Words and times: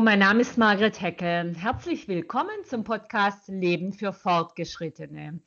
Mein 0.00 0.20
Name 0.20 0.42
ist 0.42 0.56
Margret 0.56 1.00
Hecke. 1.00 1.54
Herzlich 1.58 2.06
willkommen 2.06 2.64
zum 2.64 2.84
Podcast 2.84 3.48
Leben 3.48 3.92
für 3.92 4.12
Fortgeschrittene. 4.12 5.40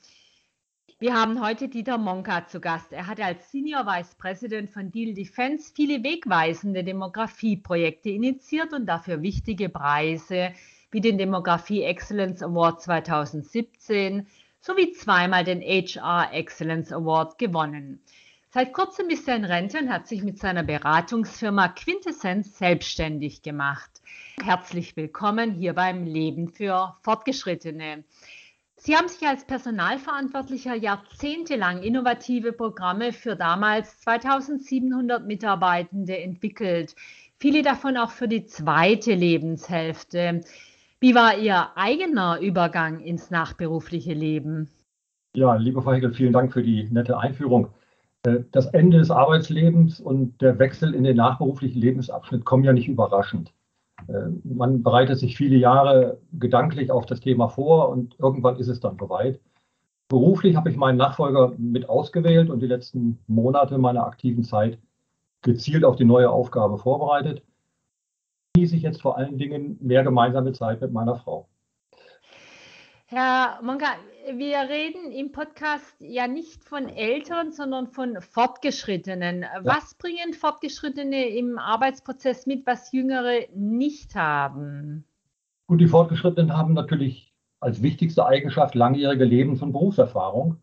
Wir 1.00 1.14
haben 1.14 1.42
heute 1.42 1.70
Dieter 1.70 1.98
Monka 1.98 2.46
zu 2.48 2.60
Gast. 2.60 2.92
Er 2.92 3.08
hat 3.08 3.22
als 3.22 3.50
Senior 3.50 3.86
Vice 3.86 4.14
President 4.16 4.70
von 4.70 4.92
Deal 4.92 5.14
Defense 5.14 5.72
viele 5.74 6.04
wegweisende 6.04 6.84
Demografieprojekte 6.84 8.10
initiiert 8.10 8.74
und 8.74 8.88
dafür 8.88 9.22
wichtige 9.22 9.70
Preise 9.70 10.52
wie 10.92 11.02
den 11.02 11.18
Demografie 11.18 11.84
Excellence 11.84 12.44
Award 12.44 12.82
2017 12.82 14.28
sowie 14.60 14.92
zweimal 14.92 15.46
den 15.46 15.62
HR 15.62 16.34
Excellence 16.34 16.92
Award 16.92 17.38
gewonnen. 17.38 18.02
Seit 18.54 18.74
kurzem 18.74 19.10
ist 19.10 19.30
er 19.30 19.38
in 19.38 19.46
Rente 19.46 19.80
und 19.80 19.90
hat 19.90 20.08
sich 20.08 20.24
mit 20.24 20.38
seiner 20.38 20.64
Beratungsfirma 20.64 21.70
Quintessenz 21.70 22.58
selbstständig 22.58 23.44
gemacht. 23.44 24.02
Herzlich 24.44 24.98
willkommen 24.98 25.54
hier 25.54 25.72
beim 25.74 26.04
Leben 26.04 26.50
für 26.50 26.94
Fortgeschrittene. 27.02 28.04
Sie 28.76 28.98
haben 28.98 29.08
sich 29.08 29.26
als 29.26 29.48
Personalverantwortlicher 29.48 30.76
jahrzehntelang 30.76 31.82
innovative 31.82 32.52
Programme 32.52 33.14
für 33.14 33.38
damals 33.38 34.02
2700 34.02 35.26
Mitarbeitende 35.26 36.18
entwickelt, 36.18 36.94
viele 37.40 37.62
davon 37.62 37.96
auch 37.96 38.12
für 38.12 38.28
die 38.28 38.48
zweite 38.48 39.14
Lebenshälfte. 39.14 40.42
Wie 41.00 41.16
war 41.16 41.38
Ihr 41.38 41.70
eigener 41.78 42.42
Übergang 42.42 43.00
ins 43.00 43.32
nachberufliche 43.32 44.14
Leben? 44.14 44.70
Ja, 45.38 45.56
liebe 45.56 45.82
Frau 45.82 45.94
Hegel, 45.94 46.14
vielen 46.14 46.34
Dank 46.34 46.52
für 46.52 46.64
die 46.64 46.90
nette 46.92 47.18
Einführung. 47.18 47.70
Äh, 48.24 48.44
das 48.52 48.68
Ende 48.68 48.98
des 48.98 49.12
Arbeitslebens 49.12 50.00
und 50.00 50.42
der 50.42 50.60
Wechsel 50.60 50.94
in 50.94 51.04
den 51.04 51.18
nachberuflichen 51.18 51.82
Lebensabschnitt 51.82 52.46
kommen 52.46 52.64
ja 52.64 52.74
nicht 52.74 52.88
überraschend. 52.88 53.54
Äh, 54.08 54.30
man 54.44 54.84
bereitet 54.84 55.20
sich 55.20 55.38
viele 55.38 55.58
Jahre 55.58 56.20
gedanklich 56.34 56.92
auf 56.92 57.06
das 57.06 57.20
Thema 57.20 57.50
vor 57.50 57.90
und 57.90 58.16
irgendwann 58.20 58.58
ist 58.58 58.68
es 58.68 58.80
dann 58.80 58.98
soweit. 59.00 59.40
Beruflich 60.10 60.56
habe 60.56 60.70
ich 60.70 60.78
meinen 60.78 60.98
Nachfolger 60.98 61.54
mit 61.58 61.88
ausgewählt 61.88 62.50
und 62.50 62.60
die 62.60 62.68
letzten 62.68 63.20
Monate 63.28 63.78
meiner 63.78 64.06
aktiven 64.06 64.44
Zeit 64.44 64.78
gezielt 65.42 65.86
auf 65.86 65.96
die 65.96 66.06
neue 66.06 66.30
Aufgabe 66.30 66.78
vorbereitet. 66.78 67.44
Genieße 68.54 68.76
ich 68.76 68.82
jetzt 68.84 69.02
vor 69.02 69.18
allen 69.18 69.38
Dingen 69.38 69.78
mehr 69.80 70.04
gemeinsame 70.04 70.52
Zeit 70.52 70.82
mit 70.82 70.92
meiner 70.92 71.16
Frau. 71.16 71.48
Herr 73.14 73.60
Monka, 73.62 73.88
wir 74.38 74.58
reden 74.70 75.12
im 75.12 75.34
Podcast 75.34 75.98
ja 76.00 76.30
nicht 76.30 76.64
von 76.64 76.88
Älteren, 76.88 77.52
sondern 77.52 77.88
von 77.88 78.16
Fortgeschrittenen. 78.22 79.42
Ja. 79.42 79.50
Was 79.66 79.96
bringen 79.96 80.32
Fortgeschrittene 80.32 81.26
im 81.26 81.60
Arbeitsprozess 81.60 82.48
mit, 82.48 82.66
was 82.66 82.94
Jüngere 82.94 83.48
nicht 83.54 84.16
haben? 84.16 85.04
Gut, 85.68 85.82
die 85.82 85.90
Fortgeschrittenen 85.90 86.56
haben 86.56 86.74
natürlich 86.74 87.34
als 87.60 87.82
wichtigste 87.84 88.26
Eigenschaft 88.26 88.76
langjährige 88.76 89.26
Lebens- 89.26 89.62
und 89.62 89.74
Berufserfahrung 89.74 90.56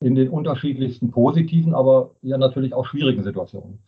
in 0.00 0.14
den 0.14 0.28
unterschiedlichsten 0.28 1.10
positiven, 1.10 1.74
aber 1.74 2.10
ja 2.20 2.36
natürlich 2.36 2.74
auch 2.74 2.84
schwierigen 2.84 3.22
Situationen. 3.22 3.78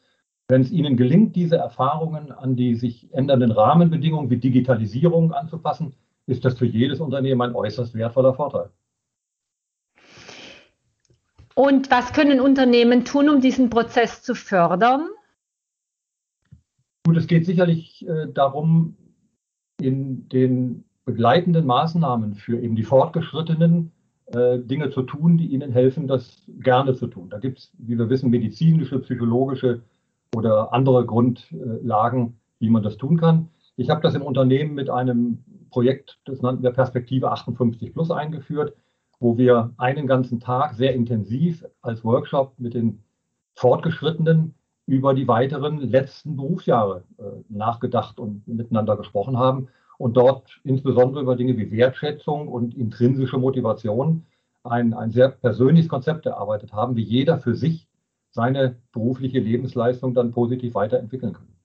Wenn 0.48 0.62
es 0.62 0.72
ihnen 0.72 0.96
gelingt, 0.96 1.36
diese 1.36 1.56
Erfahrungen 1.56 2.32
an 2.32 2.56
die 2.56 2.76
sich 2.76 3.12
ändernden 3.12 3.50
Rahmenbedingungen 3.50 4.30
wie 4.30 4.38
Digitalisierung 4.38 5.34
anzupassen, 5.34 5.92
ist 6.26 6.44
das 6.44 6.58
für 6.58 6.66
jedes 6.66 7.00
Unternehmen 7.00 7.40
ein 7.42 7.54
äußerst 7.54 7.94
wertvoller 7.94 8.34
Vorteil. 8.34 8.70
Und 11.54 11.90
was 11.90 12.12
können 12.12 12.40
Unternehmen 12.40 13.04
tun, 13.04 13.30
um 13.30 13.40
diesen 13.40 13.70
Prozess 13.70 14.22
zu 14.22 14.34
fördern? 14.34 15.08
Gut, 17.06 17.16
es 17.16 17.26
geht 17.26 17.46
sicherlich 17.46 18.06
äh, 18.06 18.26
darum, 18.32 18.96
in 19.80 20.28
den 20.28 20.84
begleitenden 21.04 21.64
Maßnahmen 21.64 22.34
für 22.34 22.60
eben 22.60 22.76
die 22.76 22.82
Fortgeschrittenen 22.82 23.92
äh, 24.26 24.58
Dinge 24.58 24.90
zu 24.90 25.02
tun, 25.02 25.38
die 25.38 25.46
ihnen 25.46 25.72
helfen, 25.72 26.08
das 26.08 26.42
gerne 26.58 26.94
zu 26.94 27.06
tun. 27.06 27.30
Da 27.30 27.38
gibt 27.38 27.60
es, 27.60 27.70
wie 27.78 27.96
wir 27.96 28.10
wissen, 28.10 28.28
medizinische, 28.28 28.98
psychologische 28.98 29.82
oder 30.34 30.72
andere 30.74 31.06
Grundlagen, 31.06 32.38
wie 32.58 32.70
man 32.70 32.82
das 32.82 32.96
tun 32.96 33.18
kann. 33.18 33.48
Ich 33.76 33.88
habe 33.88 34.02
das 34.02 34.14
im 34.14 34.22
Unternehmen 34.22 34.74
mit 34.74 34.90
einem 34.90 35.44
Projekt, 35.70 36.18
das 36.24 36.42
nannten 36.42 36.62
wir 36.62 36.70
Perspektive 36.70 37.30
58 37.30 37.92
Plus 37.92 38.10
eingeführt, 38.10 38.74
wo 39.18 39.38
wir 39.38 39.72
einen 39.78 40.06
ganzen 40.06 40.40
Tag 40.40 40.74
sehr 40.74 40.94
intensiv 40.94 41.64
als 41.80 42.04
Workshop 42.04 42.54
mit 42.58 42.74
den 42.74 43.02
Fortgeschrittenen 43.54 44.54
über 44.86 45.14
die 45.14 45.26
weiteren 45.26 45.80
letzten 45.80 46.36
Berufsjahre 46.36 47.04
äh, 47.18 47.22
nachgedacht 47.48 48.18
und 48.20 48.46
miteinander 48.46 48.96
gesprochen 48.96 49.38
haben 49.38 49.68
und 49.98 50.16
dort 50.16 50.60
insbesondere 50.62 51.22
über 51.22 51.36
Dinge 51.36 51.56
wie 51.56 51.70
Wertschätzung 51.70 52.48
und 52.48 52.76
intrinsische 52.76 53.38
Motivation 53.38 54.26
ein, 54.62 54.94
ein 54.94 55.10
sehr 55.10 55.30
persönliches 55.30 55.88
Konzept 55.88 56.26
erarbeitet 56.26 56.72
haben, 56.72 56.96
wie 56.96 57.02
jeder 57.02 57.38
für 57.38 57.54
sich 57.54 57.88
seine 58.30 58.76
berufliche 58.92 59.40
Lebensleistung 59.40 60.14
dann 60.14 60.32
positiv 60.32 60.74
weiterentwickeln 60.74 61.32
kann. 61.32 61.55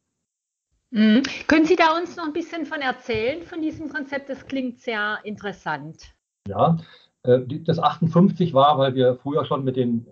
Mhm. 0.91 1.23
Können 1.47 1.65
Sie 1.65 1.75
da 1.75 1.97
uns 1.97 2.17
noch 2.17 2.25
ein 2.25 2.33
bisschen 2.33 2.65
von 2.65 2.81
erzählen, 2.81 3.43
von 3.43 3.61
diesem 3.61 3.89
Konzept? 3.89 4.29
Das 4.29 4.45
klingt 4.45 4.79
sehr 4.79 5.19
interessant. 5.23 6.13
Ja, 6.47 6.77
äh, 7.23 7.39
das 7.65 7.79
58 7.79 8.53
war, 8.53 8.77
weil 8.77 8.93
wir 8.93 9.15
früher 9.15 9.45
schon 9.45 9.63
mit 9.63 9.77
den 9.77 10.05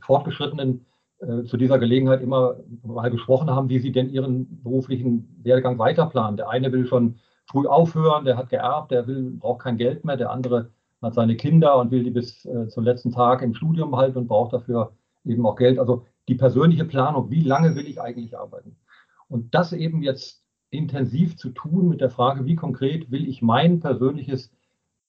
Fortgeschrittenen 0.00 0.86
äh, 1.18 1.44
zu 1.44 1.56
dieser 1.56 1.78
Gelegenheit 1.78 2.22
immer 2.22 2.56
mal 2.82 3.10
gesprochen 3.10 3.50
haben, 3.50 3.68
wie 3.68 3.78
sie 3.78 3.92
denn 3.92 4.08
ihren 4.08 4.62
beruflichen 4.62 5.40
Werdegang 5.42 5.78
weiterplanen. 5.78 6.38
Der 6.38 6.48
eine 6.48 6.72
will 6.72 6.86
schon 6.86 7.18
früh 7.46 7.66
aufhören, 7.66 8.24
der 8.24 8.38
hat 8.38 8.48
geerbt, 8.48 8.92
der 8.92 9.06
will, 9.06 9.30
braucht 9.38 9.62
kein 9.62 9.76
Geld 9.76 10.04
mehr, 10.04 10.16
der 10.16 10.30
andere 10.30 10.70
hat 11.02 11.14
seine 11.14 11.36
Kinder 11.36 11.76
und 11.76 11.90
will 11.90 12.02
die 12.02 12.10
bis 12.10 12.46
äh, 12.46 12.68
zum 12.68 12.82
letzten 12.82 13.12
Tag 13.12 13.42
im 13.42 13.52
Studium 13.52 13.90
behalten 13.90 14.16
und 14.16 14.28
braucht 14.28 14.54
dafür 14.54 14.92
eben 15.24 15.44
auch 15.44 15.56
Geld. 15.56 15.78
Also 15.78 16.06
die 16.28 16.34
persönliche 16.34 16.86
Planung, 16.86 17.30
wie 17.30 17.42
lange 17.42 17.76
will 17.76 17.86
ich 17.86 18.00
eigentlich 18.00 18.38
arbeiten? 18.38 18.76
Und 19.28 19.54
das 19.54 19.72
eben 19.72 20.02
jetzt 20.02 20.44
intensiv 20.70 21.36
zu 21.36 21.50
tun 21.50 21.88
mit 21.88 22.00
der 22.00 22.10
Frage, 22.10 22.44
wie 22.46 22.56
konkret 22.56 23.10
will 23.10 23.28
ich 23.28 23.42
mein 23.42 23.80
persönliches 23.80 24.50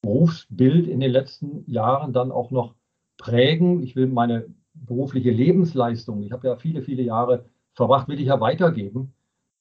Berufsbild 0.01 0.87
in 0.87 0.99
den 0.99 1.11
letzten 1.11 1.69
Jahren 1.69 2.13
dann 2.13 2.31
auch 2.31 2.51
noch 2.51 2.75
prägen. 3.17 3.81
Ich 3.81 3.95
will 3.95 4.07
meine 4.07 4.45
berufliche 4.73 5.31
Lebensleistung, 5.31 6.21
ich 6.21 6.31
habe 6.31 6.47
ja 6.47 6.55
viele, 6.57 6.81
viele 6.81 7.01
Jahre 7.01 7.45
verbracht, 7.73 8.07
will 8.07 8.19
ich 8.19 8.27
ja 8.27 8.39
weitergeben. 8.39 9.13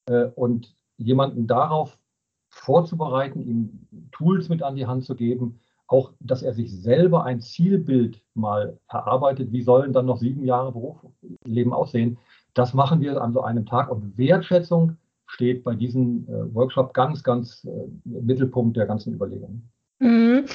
Äh, 0.07 0.25
und 0.35 0.75
jemanden 0.97 1.47
darauf 1.47 1.97
vorzubereiten, 2.49 3.41
ihm 3.41 3.87
Tools 4.11 4.49
mit 4.49 4.63
an 4.63 4.75
die 4.75 4.85
Hand 4.85 5.03
zu 5.03 5.15
geben, 5.15 5.59
auch, 5.87 6.13
dass 6.19 6.41
er 6.41 6.53
sich 6.53 6.71
selber 6.71 7.25
ein 7.25 7.41
Zielbild 7.41 8.23
mal 8.33 8.79
erarbeitet, 8.87 9.51
wie 9.51 9.61
sollen 9.61 9.93
dann 9.93 10.05
noch 10.05 10.17
sieben 10.17 10.43
Jahre 10.43 10.71
Berufsleben 10.71 11.73
aussehen, 11.73 12.17
das 12.55 12.73
machen 12.73 13.01
wir 13.01 13.21
an 13.21 13.33
so 13.33 13.41
einem 13.41 13.65
Tag 13.65 13.91
und 13.91 14.17
Wertschätzung 14.17 14.97
steht 15.27 15.63
bei 15.63 15.75
diesem 15.75 16.27
äh, 16.27 16.53
Workshop 16.55 16.93
ganz, 16.93 17.23
ganz 17.23 17.65
äh, 17.65 17.69
im 17.69 18.25
Mittelpunkt 18.25 18.77
der 18.77 18.85
ganzen 18.85 19.13
Überlegungen. 19.13 19.69
Mhm. 19.99 20.45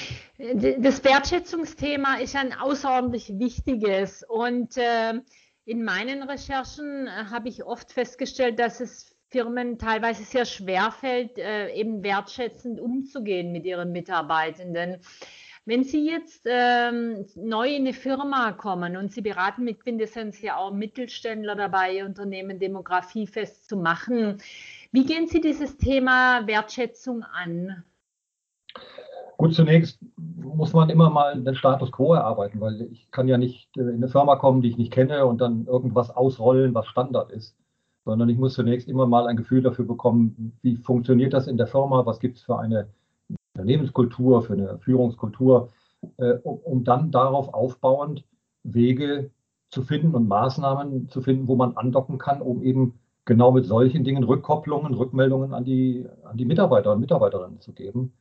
Das 0.81 1.05
Wertschätzungsthema 1.05 2.17
ist 2.17 2.37
ein 2.37 2.53
außerordentlich 2.53 3.39
wichtiges 3.39 4.25
und 4.29 4.77
äh, 4.77 5.21
in 5.65 5.85
meinen 5.85 6.23
Recherchen 6.23 7.07
äh, 7.07 7.11
habe 7.31 7.49
ich 7.49 7.65
oft 7.65 7.93
festgestellt, 7.93 8.59
dass 8.59 8.81
es 8.81 9.17
Firmen 9.29 9.79
teilweise 9.79 10.25
sehr 10.25 10.45
schwer 10.45 10.91
fällt, 10.91 11.39
äh, 11.39 11.73
eben 11.75 12.03
wertschätzend 12.03 12.81
umzugehen 12.81 13.53
mit 13.53 13.65
ihren 13.65 13.93
Mitarbeitenden. 13.93 14.99
Wenn 15.71 15.85
Sie 15.85 16.05
jetzt 16.05 16.49
ähm, 16.51 17.27
neu 17.37 17.69
in 17.69 17.83
eine 17.83 17.93
Firma 17.93 18.51
kommen 18.51 18.97
und 18.97 19.13
Sie 19.13 19.21
beraten 19.21 19.63
mit 19.63 19.79
Quintessenz 19.79 20.43
ja 20.43 20.57
auch 20.57 20.73
Mittelständler 20.73 21.55
dabei, 21.55 22.05
Unternehmen 22.05 22.59
demografiefest 22.59 23.69
zu 23.69 23.77
machen, 23.77 24.39
wie 24.91 25.07
gehen 25.07 25.29
Sie 25.29 25.41
dieses 25.41 25.77
Thema 25.77 26.45
Wertschätzung 26.49 27.23
an? 27.23 27.85
Gut, 29.37 29.55
zunächst 29.55 30.01
muss 30.17 30.73
man 30.73 30.91
immer 30.91 31.09
mal 31.09 31.41
den 31.41 31.55
Status 31.55 31.93
quo 31.93 32.15
erarbeiten, 32.15 32.61
weil 32.61 32.89
ich 32.91 33.09
kann 33.13 33.29
ja 33.29 33.39
nicht 33.39 33.69
äh, 33.77 33.83
in 33.83 33.91
eine 33.91 34.09
Firma 34.09 34.35
kommen, 34.35 34.63
die 34.63 34.71
ich 34.71 34.77
nicht 34.77 34.93
kenne 34.93 35.25
und 35.25 35.41
dann 35.41 35.67
irgendwas 35.67 36.11
ausrollen, 36.11 36.75
was 36.75 36.89
Standard 36.89 37.31
ist, 37.31 37.57
sondern 38.05 38.29
ich 38.29 38.39
muss 38.39 38.55
zunächst 38.55 38.89
immer 38.89 39.07
mal 39.07 39.29
ein 39.29 39.37
Gefühl 39.37 39.63
dafür 39.63 39.85
bekommen, 39.85 40.59
wie 40.63 40.75
funktioniert 40.79 41.33
das 41.33 41.47
in 41.47 41.59
der 41.59 41.69
Firma, 41.69 42.05
was 42.07 42.19
gibt 42.19 42.39
es 42.39 42.43
für 42.43 42.59
eine 42.59 42.89
Unternehmenskultur, 43.61 44.43
für 44.43 44.55
eine 44.55 44.79
Führungskultur, 44.79 45.69
äh, 46.17 46.35
um, 46.43 46.59
um 46.59 46.85
dann 46.85 47.11
darauf 47.11 47.53
aufbauend 47.53 48.25
Wege 48.63 49.31
zu 49.69 49.83
finden 49.83 50.15
und 50.15 50.29
Maßnahmen 50.29 51.09
zu 51.09 51.21
finden, 51.21 51.47
wo 51.47 51.57
man 51.57 51.77
andocken 51.77 52.19
kann, 52.19 52.41
um 52.41 52.63
eben 52.63 52.99
genau 53.25 53.53
mit 53.53 53.67
solchen 53.67 54.03
Dingen 54.03 54.25
Rückkopplungen, 54.25 54.95
Rückmeldungen 54.95 55.55
an 55.55 55.65
die, 55.65 56.07
an 56.25 56.37
die 56.37 56.45
Mitarbeiter 56.45 56.93
und 56.93 57.01
Mitarbeiterinnen 57.01 57.61
zu 57.61 57.73
geben. 57.73 58.13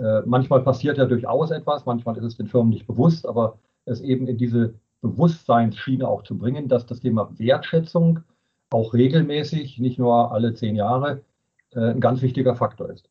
Äh, 0.00 0.22
manchmal 0.26 0.62
passiert 0.62 0.98
ja 0.98 1.06
durchaus 1.06 1.50
etwas, 1.50 1.86
manchmal 1.86 2.16
ist 2.18 2.24
es 2.24 2.36
den 2.36 2.46
Firmen 2.46 2.70
nicht 2.70 2.86
bewusst, 2.86 3.26
aber 3.26 3.58
es 3.86 4.00
eben 4.00 4.26
in 4.26 4.38
diese 4.38 4.74
Bewusstseinsschiene 5.00 6.06
auch 6.06 6.22
zu 6.22 6.36
bringen, 6.36 6.68
dass 6.68 6.86
das 6.86 7.00
Thema 7.00 7.30
Wertschätzung 7.38 8.20
auch 8.70 8.94
regelmäßig, 8.94 9.78
nicht 9.78 9.98
nur 9.98 10.32
alle 10.32 10.54
zehn 10.54 10.76
Jahre, 10.76 11.22
äh, 11.72 11.90
ein 11.90 12.00
ganz 12.00 12.22
wichtiger 12.22 12.54
Faktor 12.54 12.90
ist. 12.90 13.08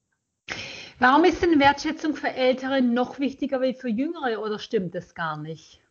Warum 0.99 1.25
ist 1.25 1.41
denn 1.41 1.59
Wertschätzung 1.59 2.15
für 2.15 2.29
Ältere 2.29 2.81
noch 2.81 3.19
wichtiger 3.19 3.61
wie 3.61 3.73
für 3.73 3.89
Jüngere 3.89 4.39
oder 4.39 4.59
stimmt 4.59 4.95
das 4.95 5.15
gar 5.15 5.37
nicht? 5.37 5.81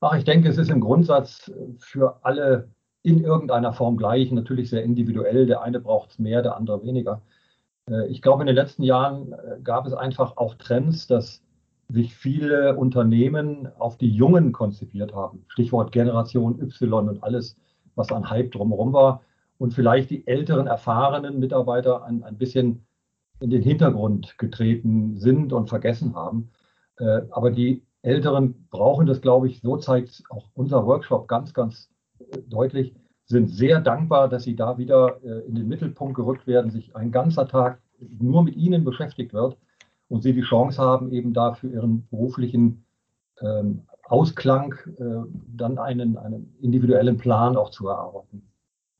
Ach, 0.00 0.14
ich 0.14 0.24
denke, 0.24 0.48
es 0.48 0.58
ist 0.58 0.70
im 0.70 0.80
Grundsatz 0.80 1.52
für 1.78 2.24
alle 2.24 2.68
in 3.02 3.22
irgendeiner 3.22 3.72
Form 3.72 3.96
gleich, 3.96 4.30
natürlich 4.30 4.70
sehr 4.70 4.82
individuell. 4.82 5.46
Der 5.46 5.62
eine 5.62 5.80
braucht 5.80 6.10
es 6.10 6.18
mehr, 6.18 6.42
der 6.42 6.56
andere 6.56 6.82
weniger. 6.82 7.22
Äh, 7.88 8.06
ich 8.08 8.22
glaube, 8.22 8.42
in 8.42 8.46
den 8.46 8.56
letzten 8.56 8.82
Jahren 8.82 9.32
äh, 9.32 9.60
gab 9.62 9.86
es 9.86 9.94
einfach 9.94 10.36
auch 10.36 10.54
Trends, 10.54 11.06
dass 11.06 11.42
sich 11.88 12.14
viele 12.14 12.76
Unternehmen 12.76 13.68
auf 13.78 13.96
die 13.96 14.10
Jungen 14.10 14.52
konzipiert 14.52 15.14
haben. 15.14 15.44
Stichwort 15.48 15.92
Generation 15.92 16.60
Y 16.60 17.08
und 17.08 17.22
alles, 17.22 17.56
was 17.94 18.12
an 18.12 18.30
Hype 18.30 18.52
drumherum 18.52 18.92
war. 18.92 19.22
Und 19.58 19.74
vielleicht 19.74 20.10
die 20.10 20.26
älteren, 20.26 20.66
erfahrenen 20.66 21.38
Mitarbeiter 21.38 22.04
ein, 22.04 22.22
ein 22.22 22.38
bisschen 22.38 22.86
in 23.40 23.50
den 23.50 23.62
Hintergrund 23.62 24.38
getreten 24.38 25.18
sind 25.18 25.52
und 25.52 25.68
vergessen 25.68 26.14
haben. 26.14 26.50
Äh, 26.98 27.22
aber 27.30 27.50
die 27.50 27.82
Älteren 28.02 28.66
brauchen 28.70 29.06
das, 29.06 29.20
glaube 29.20 29.48
ich, 29.48 29.60
so 29.60 29.76
zeigt 29.76 30.22
auch 30.30 30.48
unser 30.54 30.86
Workshop 30.86 31.28
ganz, 31.28 31.52
ganz 31.52 31.90
deutlich, 32.46 32.94
sind 33.26 33.48
sehr 33.48 33.80
dankbar, 33.80 34.28
dass 34.28 34.44
sie 34.44 34.56
da 34.56 34.78
wieder 34.78 35.22
in 35.22 35.54
den 35.54 35.68
Mittelpunkt 35.68 36.16
gerückt 36.16 36.46
werden, 36.46 36.70
sich 36.70 36.96
ein 36.96 37.12
ganzer 37.12 37.46
Tag 37.46 37.80
nur 38.18 38.42
mit 38.42 38.56
ihnen 38.56 38.84
beschäftigt 38.84 39.32
wird 39.32 39.56
und 40.08 40.22
sie 40.22 40.32
die 40.32 40.42
Chance 40.42 40.82
haben, 40.82 41.12
eben 41.12 41.32
da 41.32 41.54
für 41.54 41.68
ihren 41.68 42.06
beruflichen 42.08 42.84
ähm, 43.40 43.82
Ausklang 44.04 44.74
äh, 44.98 45.04
dann 45.56 45.78
einen, 45.78 46.18
einen 46.18 46.56
individuellen 46.60 47.16
Plan 47.16 47.56
auch 47.56 47.70
zu 47.70 47.88
erarbeiten. 47.88 48.42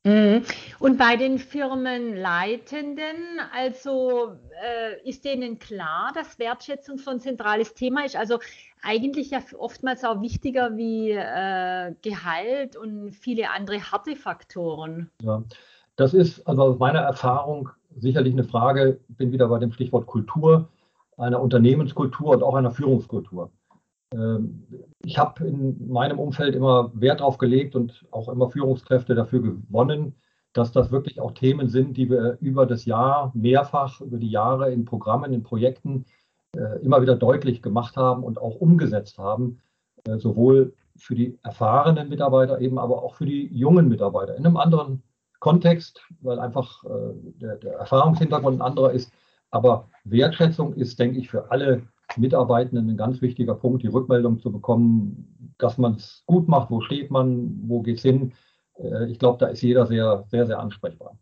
Mhm. 0.03 0.43
Und 0.79 0.97
bei 0.97 1.15
den 1.15 1.37
Firmenleitenden, 1.37 3.39
also 3.55 4.35
äh, 4.63 5.07
ist 5.07 5.25
denen 5.25 5.59
klar, 5.59 6.11
dass 6.15 6.39
Wertschätzung 6.39 6.97
so 6.97 7.11
ein 7.11 7.19
zentrales 7.19 7.75
Thema 7.75 8.05
ist? 8.05 8.15
Also 8.15 8.39
eigentlich 8.81 9.29
ja 9.29 9.41
oftmals 9.57 10.03
auch 10.03 10.21
wichtiger 10.21 10.75
wie 10.75 11.11
äh, 11.11 11.93
Gehalt 12.01 12.75
und 12.75 13.11
viele 13.11 13.51
andere 13.51 13.91
harte 13.91 14.15
Faktoren. 14.15 15.11
Ja, 15.21 15.43
das 15.97 16.15
ist 16.15 16.47
also 16.47 16.63
aus 16.63 16.79
meiner 16.79 17.01
Erfahrung 17.01 17.69
sicherlich 17.95 18.33
eine 18.33 18.43
Frage, 18.43 18.99
bin 19.09 19.31
wieder 19.31 19.49
bei 19.49 19.59
dem 19.59 19.71
Stichwort 19.71 20.07
Kultur, 20.07 20.67
einer 21.17 21.39
Unternehmenskultur 21.39 22.29
und 22.29 22.41
auch 22.41 22.55
einer 22.55 22.71
Führungskultur. 22.71 23.51
Ähm, 24.13 24.67
ich 25.03 25.17
habe 25.17 25.45
in 25.47 25.87
meinem 25.87 26.19
Umfeld 26.19 26.55
immer 26.55 26.91
Wert 26.93 27.19
darauf 27.19 27.37
gelegt 27.37 27.75
und 27.75 28.05
auch 28.11 28.29
immer 28.29 28.49
Führungskräfte 28.49 29.15
dafür 29.15 29.41
gewonnen, 29.41 30.15
dass 30.53 30.71
das 30.71 30.91
wirklich 30.91 31.19
auch 31.19 31.31
Themen 31.31 31.69
sind, 31.69 31.95
die 31.97 32.09
wir 32.09 32.37
über 32.41 32.65
das 32.65 32.85
Jahr 32.85 33.31
mehrfach, 33.33 34.01
über 34.01 34.17
die 34.17 34.29
Jahre 34.29 34.71
in 34.71 34.85
Programmen, 34.85 35.33
in 35.33 35.43
Projekten 35.43 36.05
äh, 36.55 36.79
immer 36.81 37.01
wieder 37.01 37.15
deutlich 37.15 37.61
gemacht 37.61 37.95
haben 37.95 38.23
und 38.23 38.39
auch 38.39 38.55
umgesetzt 38.55 39.17
haben, 39.17 39.61
äh, 40.05 40.17
sowohl 40.17 40.73
für 40.97 41.15
die 41.15 41.39
erfahrenen 41.43 42.09
Mitarbeiter 42.09 42.59
eben, 42.59 42.77
aber 42.77 43.01
auch 43.01 43.15
für 43.15 43.25
die 43.25 43.47
jungen 43.47 43.87
Mitarbeiter 43.87 44.35
in 44.35 44.45
einem 44.45 44.57
anderen 44.57 45.03
Kontext, 45.39 46.01
weil 46.21 46.39
einfach 46.39 46.83
äh, 46.83 47.13
der, 47.39 47.55
der 47.55 47.73
Erfahrungshintergrund 47.73 48.59
ein 48.59 48.65
anderer 48.65 48.91
ist. 48.91 49.11
Aber 49.49 49.89
Wertschätzung 50.03 50.73
ist, 50.73 50.99
denke 50.99 51.19
ich, 51.19 51.29
für 51.29 51.49
alle 51.51 51.83
Mitarbeitenden 52.17 52.89
ein 52.89 52.97
ganz 52.97 53.21
wichtiger 53.21 53.55
Punkt, 53.55 53.83
die 53.83 53.87
Rückmeldung 53.87 54.39
zu 54.39 54.51
bekommen, 54.51 55.55
dass 55.57 55.77
man 55.77 55.95
es 55.95 56.23
gut 56.25 56.47
macht, 56.47 56.71
wo 56.71 56.81
steht 56.81 57.11
man, 57.11 57.59
wo 57.67 57.81
geht 57.81 57.97
es 57.97 58.03
hin. 58.03 58.33
Äh, 58.77 59.09
ich 59.11 59.19
glaube, 59.19 59.37
da 59.39 59.47
ist 59.47 59.61
jeder 59.61 59.85
sehr, 59.85 60.25
sehr, 60.29 60.45
sehr 60.45 60.59
ansprechbar. 60.59 61.17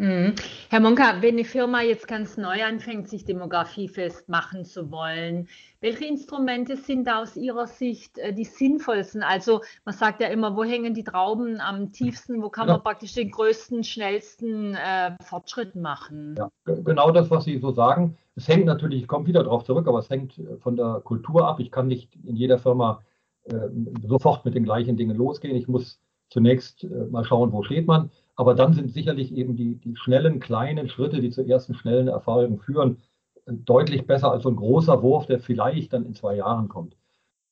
Mhm. 0.00 0.34
Herr 0.70 0.80
Monka, 0.80 1.20
wenn 1.20 1.34
eine 1.34 1.44
Firma 1.44 1.82
jetzt 1.82 2.08
ganz 2.08 2.38
neu 2.38 2.64
anfängt, 2.64 3.10
sich 3.10 3.26
demografiefest 3.26 4.30
machen 4.30 4.64
zu 4.64 4.90
wollen, 4.90 5.46
welche 5.82 6.06
Instrumente 6.06 6.78
sind 6.78 7.06
da 7.06 7.20
aus 7.20 7.36
Ihrer 7.36 7.66
Sicht 7.66 8.16
äh, 8.16 8.32
die 8.32 8.46
sinnvollsten? 8.46 9.22
Also 9.22 9.60
man 9.84 9.94
sagt 9.94 10.22
ja 10.22 10.28
immer, 10.28 10.56
wo 10.56 10.64
hängen 10.64 10.94
die 10.94 11.04
Trauben 11.04 11.60
am 11.60 11.92
tiefsten, 11.92 12.42
wo 12.42 12.48
kann 12.48 12.66
man 12.68 12.82
praktisch 12.82 13.12
den 13.12 13.30
größten, 13.30 13.84
schnellsten 13.84 14.74
äh, 14.74 15.16
Fortschritt 15.22 15.76
machen? 15.76 16.34
Ja, 16.38 16.50
genau 16.64 17.10
das, 17.10 17.30
was 17.30 17.44
Sie 17.44 17.58
so 17.58 17.70
sagen. 17.70 18.16
Es 18.36 18.48
hängt 18.48 18.64
natürlich, 18.64 19.02
ich 19.02 19.08
komme 19.08 19.26
wieder 19.26 19.44
darauf 19.44 19.64
zurück, 19.64 19.86
aber 19.86 19.98
es 19.98 20.08
hängt 20.08 20.38
äh, 20.38 20.56
von 20.56 20.76
der 20.76 21.02
Kultur 21.04 21.46
ab. 21.46 21.60
Ich 21.60 21.70
kann 21.70 21.88
nicht 21.88 22.16
in 22.24 22.36
jeder 22.36 22.56
Firma 22.56 23.02
äh, 23.44 23.68
sofort 24.08 24.46
mit 24.46 24.54
den 24.54 24.64
gleichen 24.64 24.96
Dingen 24.96 25.18
losgehen. 25.18 25.56
Ich 25.56 25.68
muss 25.68 26.00
zunächst 26.30 26.84
äh, 26.84 26.88
mal 27.10 27.24
schauen, 27.24 27.52
wo 27.52 27.62
steht 27.62 27.86
man. 27.86 28.10
Aber 28.40 28.54
dann 28.54 28.72
sind 28.72 28.90
sicherlich 28.90 29.36
eben 29.36 29.54
die, 29.54 29.74
die 29.74 29.96
schnellen, 29.96 30.40
kleinen 30.40 30.88
Schritte, 30.88 31.20
die 31.20 31.28
zu 31.28 31.46
ersten 31.46 31.74
schnellen 31.74 32.08
Erfahrungen 32.08 32.58
führen, 32.58 32.96
äh, 33.44 33.52
deutlich 33.52 34.06
besser 34.06 34.32
als 34.32 34.44
so 34.44 34.48
ein 34.48 34.56
großer 34.56 35.02
Wurf, 35.02 35.26
der 35.26 35.40
vielleicht 35.40 35.92
dann 35.92 36.06
in 36.06 36.14
zwei 36.14 36.36
Jahren 36.36 36.70
kommt. 36.70 36.96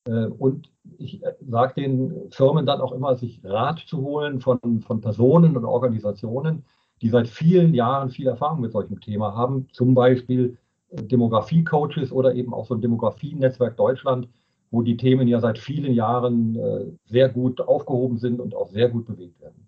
Äh, 0.06 0.28
und 0.28 0.70
ich 0.96 1.22
äh, 1.22 1.34
sage 1.46 1.82
den 1.82 2.30
Firmen 2.30 2.64
dann 2.64 2.80
auch 2.80 2.92
immer, 2.92 3.16
sich 3.16 3.42
Rat 3.44 3.80
zu 3.80 3.98
holen 3.98 4.40
von, 4.40 4.80
von 4.80 5.02
Personen 5.02 5.58
und 5.58 5.66
Organisationen, 5.66 6.64
die 7.02 7.10
seit 7.10 7.28
vielen 7.28 7.74
Jahren 7.74 8.08
viel 8.08 8.26
Erfahrung 8.26 8.62
mit 8.62 8.72
solchem 8.72 8.98
Thema 8.98 9.36
haben, 9.36 9.68
zum 9.72 9.92
Beispiel 9.92 10.56
Demografie-Coaches 10.90 12.12
oder 12.12 12.34
eben 12.34 12.54
auch 12.54 12.64
so 12.64 12.74
ein 12.74 12.80
Demografie-Netzwerk 12.80 13.76
Deutschland, 13.76 14.26
wo 14.70 14.80
die 14.80 14.96
Themen 14.96 15.28
ja 15.28 15.38
seit 15.38 15.58
vielen 15.58 15.92
Jahren 15.92 16.58
sehr 17.04 17.28
gut 17.28 17.60
aufgehoben 17.60 18.16
sind 18.16 18.40
und 18.40 18.54
auch 18.54 18.70
sehr 18.70 18.88
gut 18.88 19.04
bewegt 19.04 19.38
werden. 19.42 19.67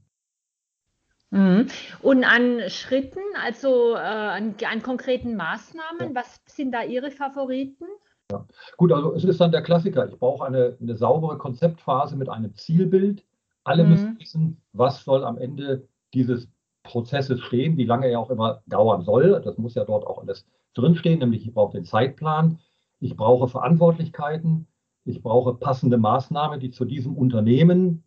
Mhm. 1.31 1.69
Und 2.03 2.25
an 2.25 2.69
Schritten, 2.69 3.21
also 3.45 3.95
äh, 3.95 3.99
an, 3.99 4.55
an, 4.69 4.83
konkreten 4.83 5.37
Maßnahmen, 5.37 6.15
was 6.15 6.41
sind 6.47 6.73
da 6.73 6.83
Ihre 6.83 7.11
Favoriten? 7.11 7.85
Ja. 8.33 8.45
Gut, 8.77 8.93
also 8.93 9.15
es 9.15 9.25
ist 9.25 9.41
dann 9.41 9.53
der 9.53 9.63
Klassiker. 9.63 10.09
Ich 10.09 10.19
brauche 10.19 10.45
eine, 10.45 10.77
eine 10.81 10.97
saubere 10.97 11.39
Konzeptphase 11.39 12.17
mit 12.17 12.29
einem 12.29 12.55
Zielbild. 12.55 13.25
Alle 13.65 13.85
mhm. 13.85 13.91
müssen 13.91 14.19
wissen, 14.19 14.63
was 14.73 15.05
soll 15.05 15.25
am 15.25 15.39
Ende 15.39 15.89
dieses 16.15 16.49
Prozesses 16.83 17.41
stehen, 17.41 17.77
wie 17.77 17.85
lange 17.85 18.09
er 18.09 18.19
auch 18.19 18.31
immer 18.31 18.63
dauern 18.67 19.03
soll. 19.03 19.41
Das 19.45 19.59
muss 19.59 19.75
ja 19.75 19.85
dort 19.85 20.07
auch 20.07 20.19
alles 20.19 20.47
drinstehen, 20.75 21.21
nämlich 21.21 21.47
ich 21.47 21.55
brauche 21.55 21.77
den 21.77 21.85
Zeitplan, 21.85 22.59
ich 23.01 23.17
brauche 23.17 23.49
Verantwortlichkeiten, 23.49 24.67
ich 25.05 25.23
brauche 25.23 25.55
passende 25.55 25.99
Maßnahmen, 25.99 26.61
die 26.61 26.71
zu 26.71 26.85
diesem 26.85 27.17
Unternehmen 27.17 28.05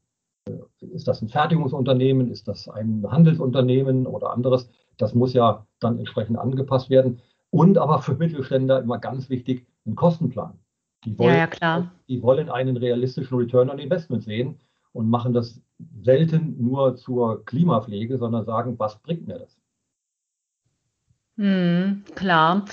ist 0.79 1.07
das 1.07 1.21
ein 1.21 1.29
Fertigungsunternehmen, 1.29 2.29
ist 2.31 2.47
das 2.47 2.67
ein 2.69 3.05
Handelsunternehmen 3.09 4.05
oder 4.05 4.31
anderes? 4.31 4.69
Das 4.97 5.13
muss 5.13 5.33
ja 5.33 5.65
dann 5.79 5.97
entsprechend 5.97 6.37
angepasst 6.37 6.89
werden. 6.89 7.21
Und 7.49 7.77
aber 7.77 8.01
für 8.01 8.15
Mittelständler 8.15 8.81
immer 8.81 8.99
ganz 8.99 9.29
wichtig, 9.29 9.67
ein 9.85 9.95
Kostenplan. 9.95 10.59
Die 11.05 11.17
wollen, 11.19 11.33
ja, 11.33 11.39
ja, 11.39 11.47
klar. 11.47 11.91
die 12.07 12.21
wollen 12.21 12.49
einen 12.49 12.77
realistischen 12.77 13.37
Return 13.37 13.69
on 13.69 13.79
Investment 13.79 14.23
sehen 14.23 14.59
und 14.93 15.09
machen 15.09 15.33
das 15.33 15.61
selten 16.01 16.55
nur 16.63 16.95
zur 16.95 17.43
Klimapflege, 17.45 18.17
sondern 18.17 18.45
sagen, 18.45 18.79
was 18.79 18.99
bringt 18.99 19.27
mir 19.27 19.39
das? 19.39 19.57
Hm, 21.35 22.03
klar. 22.15 22.65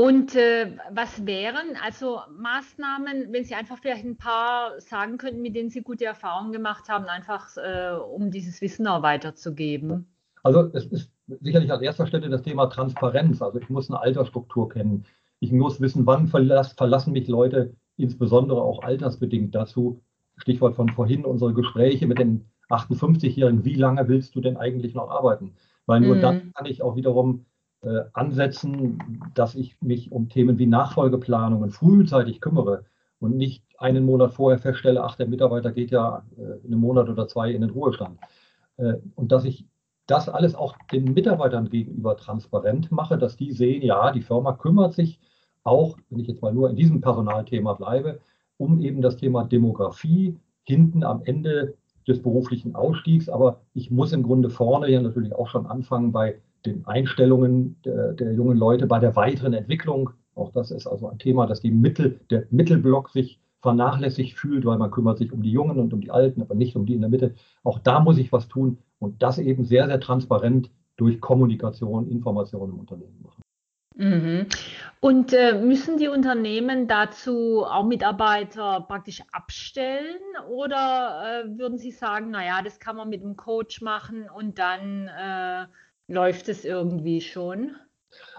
Und 0.00 0.34
äh, 0.34 0.78
was 0.94 1.26
wären 1.26 1.76
also 1.84 2.20
Maßnahmen, 2.34 3.34
wenn 3.34 3.44
Sie 3.44 3.54
einfach 3.54 3.76
vielleicht 3.76 4.06
ein 4.06 4.16
paar 4.16 4.80
sagen 4.80 5.18
könnten, 5.18 5.42
mit 5.42 5.54
denen 5.54 5.68
Sie 5.68 5.82
gute 5.82 6.06
Erfahrungen 6.06 6.52
gemacht 6.52 6.88
haben, 6.88 7.04
einfach 7.04 7.54
äh, 7.58 7.98
um 7.98 8.30
dieses 8.30 8.62
Wissen 8.62 8.86
auch 8.86 9.02
weiterzugeben? 9.02 10.06
Also 10.42 10.70
es 10.72 10.86
ist 10.86 11.12
sicherlich 11.42 11.70
an 11.70 11.82
erster 11.82 12.06
Stelle 12.06 12.30
das 12.30 12.40
Thema 12.40 12.68
Transparenz. 12.68 13.42
Also 13.42 13.60
ich 13.60 13.68
muss 13.68 13.90
eine 13.90 14.00
Altersstruktur 14.00 14.70
kennen. 14.70 15.04
Ich 15.38 15.52
muss 15.52 15.82
wissen, 15.82 16.06
wann 16.06 16.28
verlass, 16.28 16.72
verlassen 16.72 17.12
mich 17.12 17.28
Leute, 17.28 17.74
insbesondere 17.98 18.62
auch 18.62 18.82
altersbedingt 18.82 19.54
dazu. 19.54 20.00
Stichwort 20.38 20.76
von 20.76 20.88
vorhin, 20.88 21.26
unsere 21.26 21.52
Gespräche 21.52 22.06
mit 22.06 22.18
den 22.18 22.46
58-Jährigen. 22.70 23.66
Wie 23.66 23.74
lange 23.74 24.08
willst 24.08 24.34
du 24.34 24.40
denn 24.40 24.56
eigentlich 24.56 24.94
noch 24.94 25.10
arbeiten? 25.10 25.56
Weil 25.84 26.00
nur 26.00 26.16
mm. 26.16 26.20
dann 26.22 26.52
kann 26.54 26.64
ich 26.64 26.80
auch 26.80 26.96
wiederum 26.96 27.44
äh, 27.82 28.02
ansetzen, 28.12 29.22
dass 29.34 29.54
ich 29.54 29.80
mich 29.80 30.12
um 30.12 30.28
Themen 30.28 30.58
wie 30.58 30.66
Nachfolgeplanungen 30.66 31.70
frühzeitig 31.70 32.40
kümmere 32.40 32.84
und 33.20 33.36
nicht 33.36 33.64
einen 33.78 34.04
Monat 34.04 34.34
vorher 34.34 34.58
feststelle, 34.58 35.02
ach, 35.02 35.16
der 35.16 35.28
Mitarbeiter 35.28 35.72
geht 35.72 35.90
ja 35.90 36.24
äh, 36.36 36.58
in 36.64 36.72
einem 36.72 36.80
Monat 36.80 37.08
oder 37.08 37.26
zwei 37.26 37.50
in 37.50 37.62
den 37.62 37.70
Ruhestand. 37.70 38.18
Äh, 38.76 38.94
und 39.14 39.32
dass 39.32 39.44
ich 39.44 39.66
das 40.06 40.28
alles 40.28 40.54
auch 40.54 40.74
den 40.92 41.04
Mitarbeitern 41.04 41.70
gegenüber 41.70 42.16
transparent 42.16 42.90
mache, 42.90 43.16
dass 43.16 43.36
die 43.36 43.52
sehen, 43.52 43.82
ja, 43.82 44.10
die 44.10 44.22
Firma 44.22 44.52
kümmert 44.54 44.92
sich 44.92 45.20
auch, 45.62 45.96
wenn 46.08 46.18
ich 46.20 46.26
jetzt 46.26 46.42
mal 46.42 46.52
nur 46.52 46.68
in 46.68 46.76
diesem 46.76 47.00
Personalthema 47.00 47.74
bleibe, 47.74 48.20
um 48.56 48.80
eben 48.80 49.02
das 49.02 49.16
Thema 49.16 49.44
Demografie 49.44 50.36
hinten 50.64 51.04
am 51.04 51.22
Ende 51.24 51.74
des 52.08 52.20
beruflichen 52.22 52.74
Ausstiegs. 52.74 53.28
Aber 53.28 53.60
ich 53.72 53.90
muss 53.90 54.12
im 54.12 54.22
Grunde 54.22 54.50
vorne 54.50 54.90
ja 54.90 55.00
natürlich 55.00 55.34
auch 55.34 55.48
schon 55.48 55.66
anfangen 55.66 56.12
bei 56.12 56.40
den 56.66 56.86
Einstellungen 56.86 57.76
der, 57.84 58.12
der, 58.12 58.32
jungen 58.32 58.56
Leute 58.56 58.86
bei 58.86 58.98
der 58.98 59.16
weiteren 59.16 59.52
Entwicklung. 59.52 60.10
Auch 60.34 60.52
das 60.52 60.70
ist 60.70 60.86
also 60.86 61.08
ein 61.08 61.18
Thema, 61.18 61.46
dass 61.46 61.60
die 61.60 61.70
Mittel, 61.70 62.20
der 62.30 62.46
Mittelblock 62.50 63.10
sich 63.10 63.40
vernachlässigt 63.60 64.38
fühlt, 64.38 64.64
weil 64.64 64.78
man 64.78 64.90
kümmert 64.90 65.18
sich 65.18 65.32
um 65.32 65.42
die 65.42 65.52
Jungen 65.52 65.78
und 65.78 65.92
um 65.92 66.00
die 66.00 66.10
Alten, 66.10 66.42
aber 66.42 66.54
nicht 66.54 66.76
um 66.76 66.86
die 66.86 66.94
in 66.94 67.00
der 67.00 67.10
Mitte. 67.10 67.34
Auch 67.62 67.78
da 67.78 68.00
muss 68.00 68.18
ich 68.18 68.32
was 68.32 68.48
tun 68.48 68.78
und 68.98 69.22
das 69.22 69.38
eben 69.38 69.64
sehr, 69.64 69.86
sehr 69.86 70.00
transparent 70.00 70.70
durch 70.96 71.20
Kommunikation, 71.20 72.08
Information 72.08 72.70
im 72.70 72.78
Unternehmen 72.78 73.20
machen. 73.22 73.42
Mhm. 73.96 74.46
Und 75.00 75.32
äh, 75.32 75.60
müssen 75.60 75.98
die 75.98 76.08
Unternehmen 76.08 76.88
dazu 76.88 77.64
auch 77.64 77.84
Mitarbeiter 77.84 78.80
praktisch 78.82 79.22
abstellen 79.32 80.20
oder 80.48 81.44
äh, 81.44 81.58
würden 81.58 81.76
Sie 81.76 81.90
sagen, 81.90 82.30
naja, 82.30 82.62
das 82.62 82.78
kann 82.78 82.96
man 82.96 83.08
mit 83.08 83.22
einem 83.22 83.36
Coach 83.36 83.82
machen 83.82 84.28
und 84.30 84.58
dann 84.58 85.08
äh, 85.08 85.66
läuft 86.10 86.48
es 86.48 86.64
irgendwie 86.64 87.20
schon? 87.20 87.76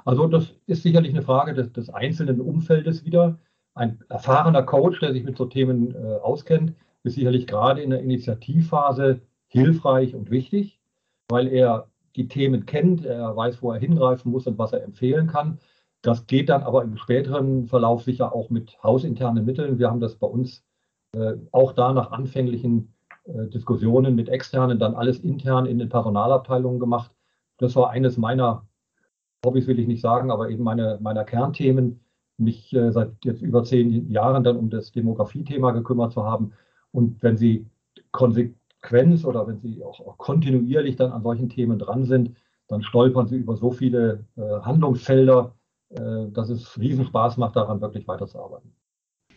Also 0.06 0.28
das 0.28 0.54
ist 0.68 0.84
sicherlich 0.84 1.12
eine 1.12 1.22
Frage 1.22 1.54
des, 1.54 1.72
des, 1.72 1.90
einzelnen 1.90 2.42
Umfeldes 2.42 3.06
wieder. 3.06 3.40
Ein 3.74 4.04
erfahrener 4.10 4.64
Coach, 4.64 5.00
der 5.00 5.14
sich 5.14 5.24
mit 5.24 5.38
so 5.38 5.46
Themen 5.46 5.96
äh, 5.96 6.16
auskennt, 6.18 6.74
ist 7.04 7.16
sicherlich 7.16 7.48
gerade 7.48 7.82
in 7.82 7.92
der 7.92 8.02
Initiativphase 8.02 9.22
hilfreich 9.48 10.14
und 10.14 10.30
wichtig, 10.30 10.80
weil 11.30 11.48
er 11.48 11.88
die 12.18 12.28
Themen 12.28 12.66
kennt, 12.66 13.06
er 13.06 13.36
weiß, 13.36 13.62
wo 13.62 13.72
er 13.72 13.80
hingreifen 13.80 14.32
muss 14.32 14.46
und 14.46 14.58
was 14.58 14.74
er 14.74 14.84
empfehlen 14.84 15.28
kann. 15.28 15.60
Das 16.02 16.28
geht 16.28 16.50
dann 16.50 16.64
aber 16.64 16.84
im 16.84 16.98
späteren 16.98 17.68
Verlauf 17.68 18.04
sicher 18.04 18.36
auch 18.36 18.50
mit 18.50 18.78
hausinternen 18.84 19.46
Mitteln. 19.46 19.80
Wir 19.80 19.90
haben 19.90 20.02
das 20.02 20.16
bei 20.16 20.28
uns 20.28 20.66
äh, 21.16 21.36
auch 21.52 21.72
da 21.72 21.94
nach 21.94 22.12
anfänglichen 22.12 22.94
äh, 23.24 23.48
Diskussionen 23.48 24.16
mit 24.16 24.28
externen 24.28 24.80
dann 24.80 24.96
alles 24.96 25.20
intern 25.20 25.66
in 25.66 25.80
den 25.80 25.90
Personalabteilungen 25.90 26.80
gemacht. 26.80 27.12
Das 27.62 27.76
war 27.76 27.92
eines 27.92 28.18
meiner 28.18 28.68
Hobbys, 29.46 29.68
will 29.68 29.80
ich 29.80 29.88
nicht 29.88 30.02
sagen, 30.02 30.32
aber 30.32 30.50
eben 30.50 30.64
meine, 30.64 30.98
meiner 31.00 31.24
Kernthemen, 31.24 32.04
mich 32.38 32.74
äh, 32.74 32.92
seit 32.92 33.24
jetzt 33.24 33.44
über 33.44 33.64
zehn 33.64 34.10
Jahren 34.10 34.44
dann 34.44 34.58
um 34.58 34.72
das 34.72 34.92
Demografiethema 34.92 35.72
gekümmert 35.72 36.12
zu 36.12 36.24
haben. 36.24 36.54
Und 36.92 37.22
wenn 37.22 37.38
Sie 37.38 37.68
Konsequenz 38.12 39.26
oder 39.26 39.48
wenn 39.48 39.60
Sie 39.60 39.84
auch, 39.84 40.00
auch, 40.00 40.18
kontinuierlich 40.18 40.96
dann 40.96 41.12
an 41.12 41.22
solchen 41.22 41.50
Themen 41.50 41.78
dran 41.78 42.06
sind, 42.06 42.36
dann 42.68 42.82
stolpern 42.82 43.28
Sie 43.28 43.38
über 43.38 43.56
so 43.56 43.70
viele 43.72 44.26
äh, 44.38 44.42
Handlungsfelder, 44.42 45.56
äh, 45.90 46.30
dass 46.32 46.50
es 46.50 46.80
riesen 46.80 47.06
Spaß 47.06 47.38
macht, 47.38 47.56
daran 47.56 47.80
wirklich 47.80 48.08
weiterzuarbeiten. 48.08 48.74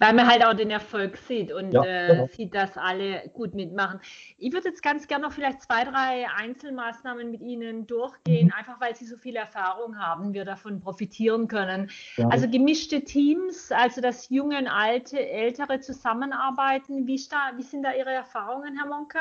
Weil 0.04 0.12
man 0.12 0.26
halt 0.26 0.44
auch 0.44 0.52
den 0.52 0.68
Erfolg 0.68 1.16
sieht 1.16 1.50
und 1.50 1.72
ja, 1.72 1.82
äh, 1.82 2.08
genau. 2.08 2.26
sieht, 2.26 2.54
dass 2.54 2.76
alle 2.76 3.30
gut 3.32 3.54
mitmachen. 3.54 4.00
Ich 4.36 4.52
würde 4.52 4.68
jetzt 4.68 4.82
ganz 4.82 5.06
gerne 5.08 5.24
noch 5.24 5.32
vielleicht 5.32 5.62
zwei, 5.62 5.84
drei 5.84 6.26
Einzelmaßnahmen 6.36 7.30
mit 7.30 7.40
Ihnen 7.40 7.86
durchgehen, 7.86 8.48
mhm. 8.48 8.52
einfach 8.52 8.78
weil 8.82 8.94
Sie 8.94 9.06
so 9.06 9.16
viel 9.16 9.36
Erfahrung 9.36 9.98
haben, 9.98 10.34
wir 10.34 10.44
davon 10.44 10.78
profitieren 10.78 11.48
können. 11.48 11.90
Ja. 12.18 12.28
Also 12.28 12.50
gemischte 12.50 13.02
Teams, 13.02 13.72
also 13.72 14.02
dass 14.02 14.28
junge 14.28 14.58
und 14.58 14.68
alte, 14.68 15.26
ältere 15.26 15.80
zusammenarbeiten. 15.80 17.06
Wie, 17.06 17.16
wie 17.16 17.62
sind 17.62 17.82
da 17.82 17.94
Ihre 17.94 18.10
Erfahrungen, 18.10 18.76
Herr 18.76 18.86
Monka? 18.86 19.20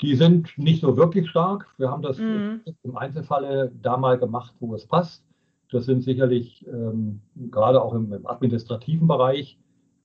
Die 0.00 0.14
sind 0.14 0.56
nicht 0.56 0.82
so 0.82 0.96
wirklich 0.96 1.28
stark. 1.28 1.66
Wir 1.76 1.90
haben 1.90 2.02
das 2.02 2.18
mhm. 2.18 2.60
im 2.84 2.96
Einzelfall 2.96 3.72
da 3.82 3.96
mal 3.96 4.16
gemacht, 4.16 4.54
wo 4.60 4.76
es 4.76 4.86
passt. 4.86 5.25
Das 5.70 5.86
sind 5.86 6.02
sicherlich 6.02 6.64
ähm, 6.66 7.20
gerade 7.50 7.82
auch 7.82 7.94
im, 7.94 8.12
im, 8.12 8.26
administrativen 8.26 9.08
Bereich 9.08 9.58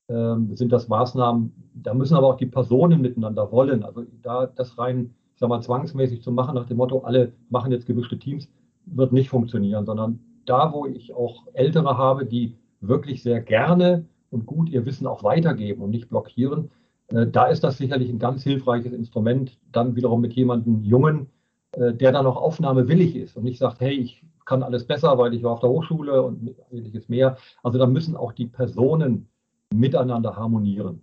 ähm, 0.08 0.54
sind 0.56 0.72
das 0.72 0.88
Maßnahmen, 0.88 1.52
da 1.74 1.94
müssen 1.94 2.16
aber 2.16 2.28
auch 2.28 2.36
die 2.36 2.46
Personen 2.46 3.00
miteinander 3.00 3.50
wollen. 3.52 3.82
Also 3.84 4.04
da 4.22 4.46
das 4.46 4.76
rein, 4.78 5.14
ich 5.34 5.40
sag 5.40 5.48
mal, 5.48 5.60
zwangsmäßig 5.60 6.22
zu 6.22 6.32
machen 6.32 6.54
nach 6.54 6.66
dem 6.66 6.78
Motto, 6.78 7.00
alle 7.00 7.32
machen 7.48 7.72
jetzt 7.72 7.86
gemischte 7.86 8.18
Teams, 8.18 8.48
wird 8.86 9.12
nicht 9.12 9.28
funktionieren, 9.28 9.86
sondern 9.86 10.18
da, 10.44 10.72
wo 10.72 10.86
ich 10.86 11.14
auch 11.14 11.46
Ältere 11.52 11.96
habe, 11.96 12.26
die 12.26 12.56
wirklich 12.80 13.22
sehr 13.22 13.40
gerne 13.40 14.04
und 14.30 14.46
gut 14.46 14.68
ihr 14.68 14.84
Wissen 14.84 15.06
auch 15.06 15.22
weitergeben 15.22 15.82
und 15.82 15.90
nicht 15.90 16.08
blockieren, 16.08 16.70
äh, 17.08 17.26
da 17.26 17.46
ist 17.46 17.62
das 17.62 17.78
sicherlich 17.78 18.10
ein 18.10 18.18
ganz 18.18 18.42
hilfreiches 18.42 18.92
Instrument, 18.92 19.58
dann 19.70 19.94
wiederum 19.94 20.20
mit 20.20 20.32
jemandem 20.32 20.82
Jungen, 20.82 21.28
äh, 21.72 21.92
der 21.94 22.12
dann 22.12 22.26
auch 22.26 22.36
aufnahmewillig 22.36 23.16
ist 23.16 23.36
und 23.36 23.44
nicht 23.44 23.58
sagt, 23.58 23.80
hey, 23.80 23.92
ich 23.92 24.24
kann 24.44 24.62
alles 24.62 24.86
besser, 24.86 25.18
weil 25.18 25.34
ich 25.34 25.42
war 25.42 25.52
auf 25.52 25.60
der 25.60 25.70
Hochschule 25.70 26.22
und 26.22 26.54
ähnliches 26.70 27.08
mehr. 27.08 27.36
Also 27.62 27.78
da 27.78 27.86
müssen 27.86 28.16
auch 28.16 28.32
die 28.32 28.46
Personen 28.46 29.28
miteinander 29.72 30.36
harmonieren. 30.36 31.02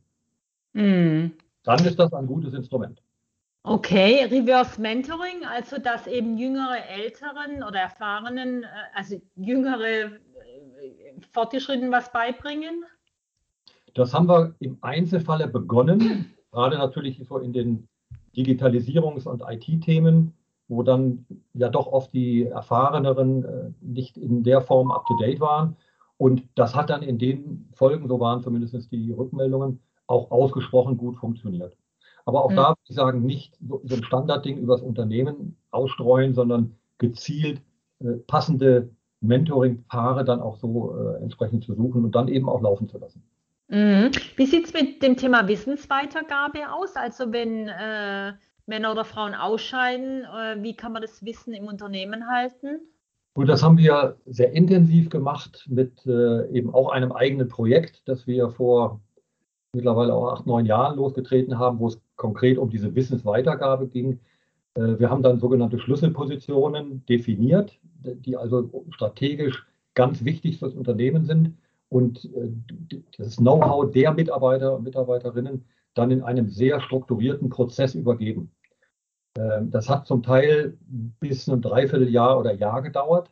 Mm. 0.73 1.27
Dann 1.63 1.85
ist 1.85 1.99
das 1.99 2.13
ein 2.13 2.27
gutes 2.27 2.53
Instrument. 2.53 3.01
Okay, 3.63 4.23
Reverse 4.23 4.79
Mentoring, 4.81 5.45
also 5.45 5.77
dass 5.77 6.07
eben 6.07 6.37
jüngere 6.37 6.87
Älteren 6.87 7.61
oder 7.61 7.79
Erfahrenen, 7.79 8.63
äh, 8.63 8.67
also 8.95 9.21
jüngere 9.35 9.83
äh, 9.83 10.09
Fortgeschrittenen 11.33 11.91
was 11.91 12.11
beibringen? 12.11 12.85
Das 13.95 14.13
haben 14.13 14.29
wir 14.29 14.55
im 14.59 14.77
Einzelfalle 14.81 15.47
begonnen, 15.47 16.33
gerade 16.51 16.77
natürlich 16.77 17.21
so 17.27 17.37
in 17.37 17.51
den 17.51 17.87
Digitalisierungs- 18.35 19.27
und 19.27 19.43
IT-Themen 19.45 20.33
wo 20.69 20.83
dann 20.83 21.25
ja 21.53 21.67
doch 21.67 21.87
oft 21.87 22.13
die 22.13 22.45
Erfahreneren 22.45 23.43
äh, 23.43 23.71
nicht 23.81 24.17
in 24.17 24.43
der 24.43 24.61
Form 24.61 24.91
up-to-date 24.91 25.41
waren. 25.41 25.75
Und 26.17 26.43
das 26.55 26.75
hat 26.75 26.89
dann 26.89 27.01
in 27.01 27.17
den 27.17 27.69
Folgen, 27.73 28.07
so 28.07 28.19
waren 28.19 28.41
zumindest 28.41 28.91
die 28.91 29.11
Rückmeldungen, 29.11 29.79
auch 30.07 30.31
ausgesprochen 30.31 30.97
gut 30.97 31.17
funktioniert. 31.17 31.75
Aber 32.25 32.43
auch 32.43 32.51
mhm. 32.51 32.55
da 32.55 32.69
würde 32.69 32.79
ich 32.87 32.95
sagen, 32.95 33.25
nicht 33.25 33.57
so, 33.67 33.81
so 33.83 33.95
ein 33.95 34.03
Standardding 34.03 34.57
übers 34.57 34.81
Unternehmen 34.81 35.57
ausstreuen, 35.71 36.33
sondern 36.33 36.75
gezielt 36.97 37.61
äh, 37.99 38.13
passende 38.27 38.89
Mentoring-Paare 39.21 40.23
dann 40.23 40.41
auch 40.41 40.57
so 40.57 40.95
äh, 40.95 41.21
entsprechend 41.23 41.63
zu 41.63 41.73
suchen 41.73 42.05
und 42.05 42.15
dann 42.15 42.27
eben 42.27 42.47
auch 42.47 42.61
laufen 42.61 42.87
zu 42.87 42.97
lassen. 42.97 43.23
Mhm. 43.69 44.11
Wie 44.35 44.45
sieht 44.45 44.65
es 44.65 44.73
mit 44.73 45.01
dem 45.01 45.17
Thema 45.17 45.47
Wissensweitergabe 45.47 46.71
aus? 46.71 46.95
Also 46.95 47.31
wenn 47.31 47.67
äh, 47.67 48.33
Männer 48.69 48.91
oder 48.91 49.03
Frauen 49.03 49.33
ausscheiden? 49.33 50.23
Äh, 50.23 50.63
wie 50.63 50.75
kann 50.75 50.93
man 50.93 51.01
das 51.01 51.25
Wissen 51.25 51.53
im 51.53 51.65
Unternehmen 51.65 52.29
halten? 52.29 52.79
Gut, 53.33 53.49
das 53.49 53.63
haben 53.63 53.77
wir 53.77 54.17
sehr 54.25 54.51
intensiv 54.53 55.09
gemacht 55.09 55.65
mit 55.69 56.05
äh, 56.05 56.49
eben 56.51 56.73
auch 56.73 56.89
einem 56.89 57.11
eigenen 57.11 57.47
Projekt, 57.47 58.01
das 58.05 58.27
wir 58.27 58.49
vor 58.49 59.01
mittlerweile 59.73 60.13
auch 60.13 60.33
acht, 60.33 60.47
neun 60.47 60.65
Jahren 60.65 60.95
losgetreten 60.97 61.59
haben, 61.59 61.79
wo 61.79 61.87
es 61.87 62.01
konkret 62.15 62.57
um 62.57 62.69
diese 62.69 62.95
Wissensweitergabe 62.95 63.87
ging. 63.87 64.19
Äh, 64.75 64.99
wir 64.99 65.09
haben 65.09 65.23
dann 65.23 65.39
sogenannte 65.39 65.79
Schlüsselpositionen 65.79 67.05
definiert, 67.05 67.79
die 67.83 68.37
also 68.37 68.85
strategisch 68.91 69.65
ganz 69.93 70.23
wichtig 70.23 70.59
fürs 70.59 70.73
Unternehmen 70.73 71.25
sind 71.25 71.57
und 71.89 72.25
äh, 72.35 72.51
das 73.17 73.37
Know-how 73.37 73.91
der 73.91 74.13
Mitarbeiter 74.13 74.75
und 74.75 74.83
Mitarbeiterinnen 74.83 75.65
dann 75.93 76.11
in 76.11 76.21
einem 76.21 76.49
sehr 76.49 76.79
strukturierten 76.81 77.49
Prozess 77.49 77.95
übergeben. 77.95 78.51
Ähm, 79.37 79.71
das 79.71 79.89
hat 79.89 80.07
zum 80.07 80.23
Teil 80.23 80.77
bis 81.19 81.47
ein 81.47 81.61
Dreivierteljahr 81.61 82.39
oder 82.39 82.53
Jahr 82.53 82.81
gedauert. 82.81 83.31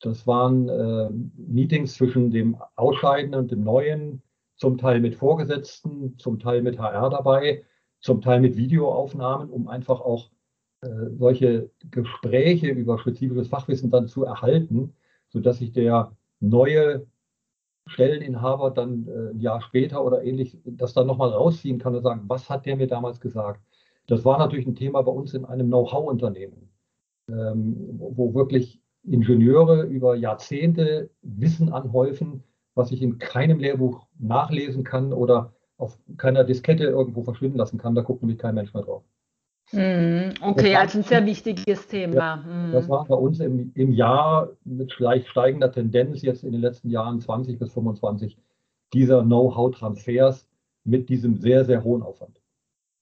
Das 0.00 0.26
waren 0.26 0.68
äh, 0.68 1.10
Meetings 1.36 1.94
zwischen 1.94 2.30
dem 2.30 2.56
Ausscheidenden 2.76 3.40
und 3.40 3.50
dem 3.50 3.64
Neuen, 3.64 4.22
zum 4.56 4.78
Teil 4.78 5.00
mit 5.00 5.14
Vorgesetzten, 5.14 6.18
zum 6.18 6.38
Teil 6.38 6.62
mit 6.62 6.78
HR 6.78 7.10
dabei, 7.10 7.64
zum 8.00 8.20
Teil 8.22 8.40
mit 8.40 8.56
Videoaufnahmen, 8.56 9.50
um 9.50 9.68
einfach 9.68 10.00
auch 10.00 10.30
äh, 10.82 11.10
solche 11.18 11.70
Gespräche 11.90 12.68
über 12.68 12.98
spezifisches 12.98 13.48
Fachwissen 13.48 13.90
dann 13.90 14.08
zu 14.08 14.24
erhalten, 14.24 14.94
sodass 15.28 15.58
sich 15.58 15.72
der 15.72 16.16
neue 16.40 17.06
Stelleninhaber 17.86 18.70
dann 18.70 19.06
äh, 19.08 19.30
ein 19.30 19.40
Jahr 19.40 19.60
später 19.60 20.04
oder 20.04 20.22
ähnlich 20.24 20.58
das 20.64 20.92
dann 20.92 21.06
nochmal 21.06 21.30
rausziehen 21.30 21.78
kann 21.78 21.94
und 21.94 22.02
sagen, 22.02 22.24
was 22.26 22.50
hat 22.50 22.66
der 22.66 22.76
mir 22.76 22.86
damals 22.86 23.20
gesagt? 23.20 23.60
Das 24.06 24.24
war 24.24 24.38
natürlich 24.38 24.66
ein 24.66 24.76
Thema 24.76 25.02
bei 25.02 25.12
uns 25.12 25.34
in 25.34 25.44
einem 25.44 25.66
Know-how-Unternehmen, 25.66 26.70
ähm, 27.30 27.98
wo 27.98 28.34
wirklich 28.34 28.80
Ingenieure 29.02 29.82
über 29.82 30.16
Jahrzehnte 30.16 31.10
Wissen 31.22 31.72
anhäufen, 31.72 32.42
was 32.74 32.90
ich 32.92 33.02
in 33.02 33.18
keinem 33.18 33.58
Lehrbuch 33.58 34.06
nachlesen 34.18 34.84
kann 34.84 35.12
oder 35.12 35.52
auf 35.78 35.98
keiner 36.16 36.44
Diskette 36.44 36.84
irgendwo 36.84 37.22
verschwinden 37.22 37.58
lassen 37.58 37.78
kann. 37.78 37.94
Da 37.94 38.02
guckt 38.02 38.22
nämlich 38.22 38.38
kein 38.38 38.54
Mensch 38.54 38.72
mehr 38.74 38.82
drauf. 38.82 39.04
Mm, 39.72 40.30
okay, 40.42 40.74
war, 40.74 40.80
also 40.82 40.98
ein 40.98 41.04
sehr 41.04 41.26
wichtiges 41.26 41.88
Thema. 41.88 42.14
Ja, 42.14 42.36
mm. 42.36 42.72
Das 42.72 42.88
war 42.88 43.04
bei 43.04 43.16
uns 43.16 43.40
im, 43.40 43.72
im 43.74 43.92
Jahr 43.92 44.50
mit 44.64 44.92
vielleicht 44.92 45.28
steigender 45.28 45.72
Tendenz 45.72 46.22
jetzt 46.22 46.44
in 46.44 46.52
den 46.52 46.60
letzten 46.60 46.88
Jahren 46.88 47.20
20 47.20 47.58
bis 47.58 47.72
25 47.72 48.38
dieser 48.92 49.22
Know-how-Transfers 49.22 50.48
mit 50.84 51.08
diesem 51.08 51.36
sehr, 51.36 51.64
sehr 51.64 51.82
hohen 51.82 52.02
Aufwand. 52.02 52.40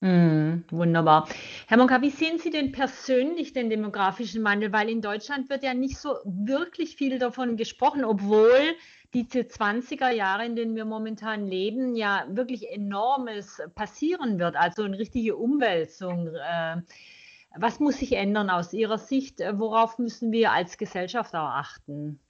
Mm, 0.05 0.65
wunderbar. 0.71 1.27
Herr 1.67 1.79
Monka, 1.79 2.03
wie 2.03 2.11
sehen 2.11 2.39
Sie 2.39 2.51
denn 2.51 2.73
persönlich 2.73 3.55
den 3.55 3.71
demografischen 3.71 4.45
Wandel? 4.45 4.71
Weil 4.71 4.91
in 4.91 5.01
Deutschland 5.01 5.49
wird 5.49 5.63
ja 5.63 5.73
nicht 5.73 5.97
so 5.97 6.17
wirklich 6.25 6.97
viel 6.97 7.19
davon 7.19 7.57
gesprochen, 7.57 8.05
obwohl 8.05 8.51
diese 9.15 9.39
20er 9.39 10.11
Jahre, 10.11 10.45
in 10.45 10.57
denen 10.57 10.77
wir 10.77 10.85
momentan 10.85 11.47
leben, 11.47 11.97
ja 11.97 12.27
wirklich 12.29 12.69
enormes 12.71 13.63
passieren 13.75 14.39
wird, 14.39 14.57
also 14.57 14.83
eine 14.83 14.99
richtige 14.99 15.37
Umwälzung. 15.37 16.29
Äh, 16.35 16.83
was 17.57 17.81
muss 17.81 17.97
sich 17.97 18.13
ändern 18.13 18.51
aus 18.51 18.75
Ihrer 18.75 18.99
Sicht? 18.99 19.41
Worauf 19.55 19.99
müssen 19.99 20.33
wir 20.33 20.53
als 20.53 20.77
Gesellschaft 20.77 21.35
auch 21.35 21.49
achten? 21.49 22.21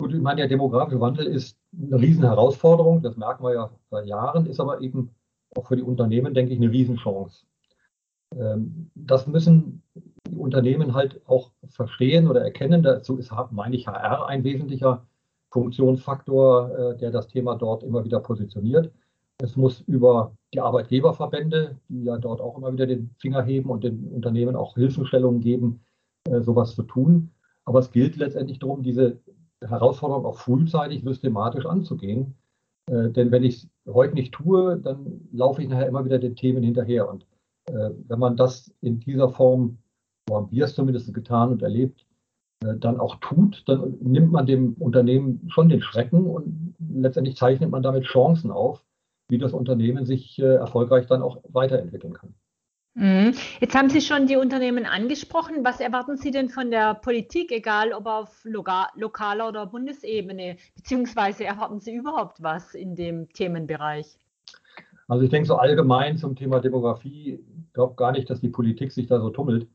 Gut, 0.00 0.12
ich 0.12 0.20
meine, 0.20 0.38
der 0.38 0.48
demografische 0.48 1.00
Wandel 1.00 1.26
ist 1.26 1.56
eine 1.72 2.00
Riesenherausforderung, 2.00 3.00
das 3.00 3.16
merken 3.16 3.44
wir 3.44 3.54
ja 3.54 3.70
seit 3.92 4.06
Jahren, 4.06 4.46
ist 4.46 4.58
aber 4.58 4.80
eben 4.80 5.14
auch 5.56 5.66
für 5.66 5.76
die 5.76 5.82
Unternehmen, 5.82 6.34
denke 6.34 6.52
ich, 6.52 6.58
eine 6.58 6.70
Riesenchance. 6.70 7.46
Ähm, 8.36 8.90
das 8.94 9.26
müssen 9.26 9.82
die 10.28 10.36
Unternehmen 10.36 10.94
halt 10.94 11.20
auch 11.26 11.50
verstehen 11.68 12.28
oder 12.28 12.42
erkennen. 12.42 12.82
Dazu 12.82 13.16
ist, 13.16 13.32
meine 13.50 13.76
ich, 13.76 13.88
HR 13.88 14.26
ein 14.26 14.44
wesentlicher 14.44 15.06
Funktionsfaktor, 15.50 16.78
äh, 16.78 16.96
der 16.98 17.10
das 17.10 17.28
Thema 17.28 17.56
dort 17.56 17.82
immer 17.82 18.04
wieder 18.04 18.20
positioniert. 18.20 18.92
Es 19.42 19.56
muss 19.56 19.80
über 19.80 20.36
die 20.52 20.60
Arbeitgeberverbände, 20.60 21.78
die 21.88 22.04
ja 22.04 22.18
dort 22.18 22.40
auch 22.40 22.56
immer 22.58 22.72
wieder 22.72 22.86
den 22.86 23.14
Finger 23.18 23.42
heben 23.42 23.70
und 23.70 23.84
den 23.84 24.06
Unternehmen 24.08 24.54
auch 24.54 24.74
Hilfestellungen 24.74 25.40
geben, 25.40 25.80
äh, 26.24 26.40
sowas 26.40 26.74
zu 26.74 26.82
tun. 26.82 27.30
Aber 27.64 27.78
es 27.78 27.90
gilt 27.90 28.16
letztendlich 28.16 28.58
darum, 28.58 28.82
diese 28.82 29.20
Herausforderung 29.60 30.26
auch 30.26 30.38
frühzeitig 30.38 31.02
systematisch 31.02 31.66
anzugehen. 31.66 32.34
Äh, 32.90 33.10
denn 33.10 33.30
wenn 33.30 33.44
ich 33.44 33.64
es 33.64 33.94
heute 33.94 34.14
nicht 34.14 34.32
tue, 34.32 34.78
dann 34.78 35.28
laufe 35.32 35.62
ich 35.62 35.68
nachher 35.68 35.88
immer 35.88 36.04
wieder 36.04 36.18
den 36.18 36.36
Themen 36.36 36.62
hinterher. 36.62 37.08
Und 37.08 37.26
äh, 37.66 37.90
wenn 38.08 38.18
man 38.18 38.36
das 38.36 38.72
in 38.80 39.00
dieser 39.00 39.28
Form, 39.30 39.78
so 40.28 40.36
haben 40.36 40.50
wir 40.50 40.64
es 40.64 40.74
zumindest 40.74 41.12
getan 41.14 41.50
und 41.50 41.62
erlebt, 41.62 42.06
äh, 42.64 42.76
dann 42.76 42.98
auch 42.98 43.16
tut, 43.16 43.62
dann 43.66 43.96
nimmt 44.00 44.32
man 44.32 44.46
dem 44.46 44.74
Unternehmen 44.74 45.48
schon 45.48 45.68
den 45.68 45.82
Schrecken 45.82 46.26
und 46.26 46.74
letztendlich 46.78 47.36
zeichnet 47.36 47.70
man 47.70 47.82
damit 47.82 48.04
Chancen 48.04 48.50
auf, 48.50 48.84
wie 49.28 49.38
das 49.38 49.52
Unternehmen 49.52 50.04
sich 50.04 50.38
äh, 50.40 50.56
erfolgreich 50.56 51.06
dann 51.06 51.22
auch 51.22 51.38
weiterentwickeln 51.48 52.14
kann. 52.14 52.34
Mhm. 53.00 53.32
Jetzt 53.60 53.74
haben 53.74 53.88
Sie 53.88 54.02
schon 54.02 54.26
die 54.26 54.36
Unternehmen 54.36 54.84
angesprochen. 54.84 55.64
Was 55.64 55.80
erwarten 55.80 56.18
Sie 56.18 56.30
denn 56.30 56.50
von 56.50 56.70
der 56.70 56.92
Politik, 56.92 57.50
egal 57.50 57.94
ob 57.94 58.04
auf 58.04 58.44
lokaler 58.44 59.48
oder 59.48 59.64
Bundesebene, 59.64 60.58
beziehungsweise 60.76 61.46
erwarten 61.46 61.80
Sie 61.80 61.94
überhaupt 61.94 62.42
was 62.42 62.74
in 62.74 62.94
dem 62.94 63.26
Themenbereich? 63.32 64.18
Also 65.08 65.24
ich 65.24 65.30
denke 65.30 65.48
so 65.48 65.56
allgemein 65.56 66.18
zum 66.18 66.36
Thema 66.36 66.60
Demografie, 66.60 67.42
ich 67.58 67.72
glaube 67.72 67.94
gar 67.94 68.12
nicht, 68.12 68.28
dass 68.28 68.42
die 68.42 68.50
Politik 68.50 68.92
sich 68.92 69.06
da 69.06 69.18
so 69.18 69.30
tummelt. 69.30 69.66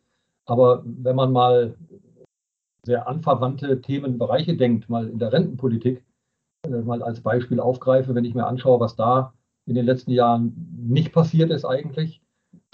Aber 0.46 0.84
wenn 0.86 1.16
man 1.16 1.32
mal 1.32 1.76
sehr 2.84 3.08
anverwandte 3.08 3.82
Themenbereiche 3.82 4.56
denkt, 4.56 4.88
mal 4.88 5.10
in 5.10 5.18
der 5.18 5.34
Rentenpolitik, 5.34 6.06
äh, 6.68 6.70
mal 6.70 7.02
als 7.02 7.22
Beispiel 7.22 7.60
aufgreife, 7.60 8.14
wenn 8.14 8.26
ich 8.26 8.36
mir 8.36 8.46
anschaue, 8.46 8.80
was 8.80 8.96
da 8.96 9.34
in 9.66 9.74
den 9.74 9.88
letzten 9.88 10.12
Jahren 10.12 10.54
nicht 10.78 11.12
passiert 11.12 11.50
ist 11.50 11.66
eigentlich, 11.66 12.22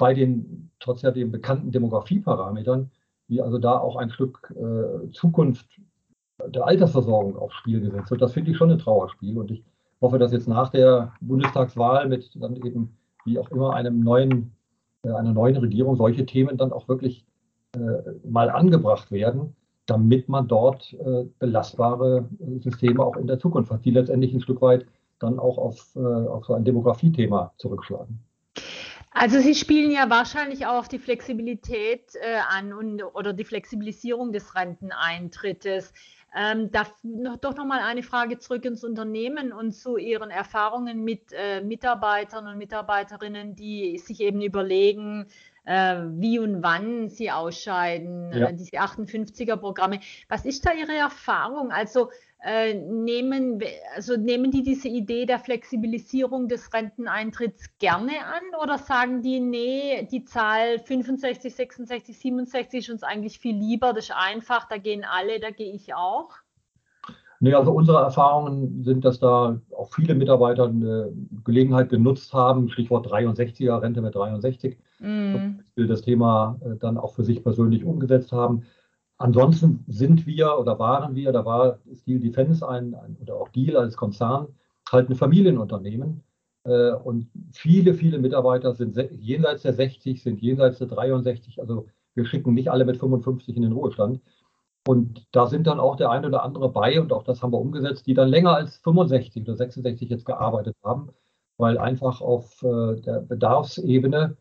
bei 0.02 0.16
den, 0.16 0.72
trotz 0.80 1.04
ja 1.04 1.12
den 1.12 1.32
bekannten 1.32 1.72
Demografieparametern, 1.72 2.90
wie 3.28 3.40
also 3.40 3.60
da 3.60 3.78
auch 3.78 3.98
ein 3.98 4.10
Stück 4.10 4.52
äh, 4.58 5.12
Zukunft 5.12 5.68
der 6.48 6.66
Altersversorgung 6.66 7.38
aufs 7.38 7.54
Spiel 7.54 7.82
gesetzt 7.82 8.10
wird. 8.10 8.20
Das 8.24 8.34
finde 8.34 8.50
ich 8.50 8.58
schon 8.58 8.72
ein 8.72 8.80
Trauerspiel 8.80 9.38
und 9.38 9.52
ich 9.52 9.64
hoffe, 10.02 10.18
dass 10.18 10.32
jetzt 10.32 10.48
nach 10.48 10.70
der 10.70 11.14
Bundestagswahl 11.22 12.10
mit 12.10 12.32
dann 12.34 12.56
eben 12.56 12.98
wie 13.26 13.38
auch 13.38 13.52
immer 13.52 13.76
einem 13.76 14.00
neuen, 14.00 14.54
äh, 15.04 15.12
einer 15.12 15.34
neuen 15.34 15.58
Regierung 15.58 15.96
solche 15.96 16.26
Themen 16.26 16.58
dann 16.58 16.74
auch 16.74 16.88
wirklich 16.88 17.24
äh, 17.76 17.80
mal 18.28 18.50
angebracht 18.50 19.12
werden, 19.12 19.56
damit 19.86 20.28
man 20.30 20.48
dort 20.48 20.94
äh, 20.94 21.26
belastbare 21.38 22.28
äh, 22.40 22.60
Systeme 22.60 23.06
auch 23.06 23.18
in 23.18 23.28
der 23.28 23.38
Zukunft 23.38 23.72
hat, 23.72 23.86
die 23.86 23.92
letztendlich 23.92 24.34
ein 24.34 24.42
Stück 24.42 24.64
weit 24.64 24.88
dann 25.20 25.38
auch 25.38 25.60
auf, 25.60 25.96
äh, 25.96 26.00
auf 26.00 26.46
so 26.46 26.56
ein 26.56 26.66
Demografiethema 26.66 27.54
zurückschlagen. 27.58 28.20
Also 29.14 29.40
Sie 29.40 29.56
spielen 29.56 29.92
ja 29.92 30.10
wahrscheinlich 30.10 30.66
auch 30.66 30.80
auf 30.80 30.88
die 30.88 31.00
Flexibilität 31.00 32.16
äh, 32.16 32.38
an 32.50 32.72
und, 32.72 33.04
oder 33.04 33.34
die 33.34 33.44
Flexibilisierung 33.44 34.32
des 34.32 34.56
Renteneintrittes. 34.56 35.94
Ähm, 36.34 36.72
da 36.72 36.88
noch, 37.04 37.36
doch 37.36 37.56
noch 37.58 37.66
mal 37.66 37.82
eine 37.82 38.04
Frage 38.04 38.40
zurück 38.40 38.64
ins 38.64 38.86
Unternehmen 38.86 39.52
und 39.52 39.74
zu 39.74 39.98
Ihren 39.98 40.30
Erfahrungen 40.30 41.04
mit 41.04 41.34
äh, 41.34 41.62
Mitarbeitern 41.62 42.48
und 42.48 42.58
Mitarbeiterinnen, 42.58 43.54
die 43.58 43.98
sich 43.98 44.22
eben 44.22 44.42
überlegen, 44.42 45.28
äh, 45.66 45.98
wie 46.12 46.40
und 46.40 46.64
wann 46.64 47.10
sie 47.10 47.32
ausscheiden, 47.32 48.32
ja. 48.32 48.48
äh, 48.48 48.54
diese 48.54 48.78
58er-Programme. 48.78 50.00
Was 50.30 50.46
ist 50.46 50.66
da 50.66 50.72
Ihre 50.72 50.96
Erfahrung? 50.96 51.72
Also 51.72 52.12
äh, 52.44 52.74
nehmen, 52.74 53.62
also 53.96 54.18
nehmen 54.18 54.50
die 54.50 54.64
diese 54.64 54.88
Idee 54.88 55.26
der 55.26 55.38
Flexibilisierung 55.38 56.48
des 56.48 56.74
Renteneintritts 56.74 57.78
gerne 57.78 58.14
an 58.26 58.62
oder 58.62 58.80
sagen 58.80 59.22
die, 59.22 59.40
nee, 59.40 60.08
die 60.12 60.26
Zahl 60.26 60.80
65, 60.80 61.54
66, 61.54 62.18
67 62.18 62.80
ist 62.80 62.90
uns 62.90 63.04
eigentlich 63.04 63.38
viel 63.40 63.56
lieber, 63.56 63.94
das 63.94 64.06
ist 64.06 64.16
einfach, 64.16 64.68
da 64.68 64.78
gehen 64.78 65.06
alle, 65.06 65.40
da 65.40 65.52
gehe 65.52 65.72
ich 65.72 65.94
auch? 65.94 66.30
Nee, 67.44 67.56
also 67.56 67.72
unsere 67.72 68.00
Erfahrungen 68.00 68.84
sind, 68.84 69.04
dass 69.04 69.20
da 69.20 69.60
auch 69.76 69.92
viele 69.92 70.14
Mitarbeiter 70.14 70.66
eine 70.66 71.12
Gelegenheit 71.44 71.90
genutzt 71.90 72.34
haben, 72.34 72.70
Stichwort 72.70 73.08
63er, 73.08 73.82
Rente 73.82 74.02
mit 74.02 74.14
63, 74.14 74.78
mm. 75.00 75.60
das 75.88 76.04
Thema 76.04 76.60
äh, 76.64 76.76
dann 76.78 77.00
auch 77.00 77.16
für 77.16 77.24
sich 77.24 77.44
persönlich 77.44 77.84
umgesetzt 77.84 78.32
haben. 78.32 78.64
Ansonsten 79.22 79.84
sind 79.88 80.26
wir 80.26 80.58
oder 80.58 80.80
waren 80.80 81.16
wir, 81.16 81.32
da 81.32 81.46
war 81.46 81.78
Steel 81.94 82.20
Defense 82.20 82.68
ein, 82.68 82.96
ein 82.96 83.18
oder 83.22 83.36
auch 83.36 83.50
Deal 83.50 83.78
als 83.78 83.96
Konzern, 83.96 84.48
halt 84.92 85.10
ein 85.10 85.16
Familienunternehmen. 85.16 86.24
Äh, 86.64 86.94
und 86.94 87.30
viele, 87.52 87.94
viele 87.94 88.18
Mitarbeiter 88.18 88.74
sind 88.74 88.98
jenseits 89.12 89.62
der 89.62 89.74
60, 89.74 90.24
sind 90.24 90.42
jenseits 90.42 90.80
der 90.80 90.88
63. 90.88 91.60
Also 91.62 91.88
wir 92.16 92.26
schicken 92.26 92.56
nicht 92.56 92.72
alle 92.72 92.84
mit 92.84 92.98
55 92.98 93.56
in 93.56 93.62
den 93.62 93.74
Ruhestand. 93.74 94.22
Und 94.88 95.28
da 95.32 95.46
sind 95.46 95.68
dann 95.68 95.80
auch 95.80 95.96
der 95.96 96.10
eine 96.10 96.28
oder 96.28 96.44
andere 96.44 96.72
bei, 96.72 97.00
und 97.00 97.14
auch 97.14 97.24
das 97.24 97.44
haben 97.44 97.54
wir 97.54 97.60
umgesetzt, 97.60 98.08
die 98.08 98.16
dann 98.16 98.30
länger 98.30 98.56
als 98.56 98.78
65 98.78 99.44
oder 99.44 99.56
66 99.56 100.10
jetzt 100.10 100.26
gearbeitet 100.26 100.76
haben, 100.84 101.10
weil 101.58 101.78
einfach 101.78 102.22
auf 102.22 102.64
äh, 102.64 103.00
der 103.02 103.22
Bedarfsebene 103.22 104.36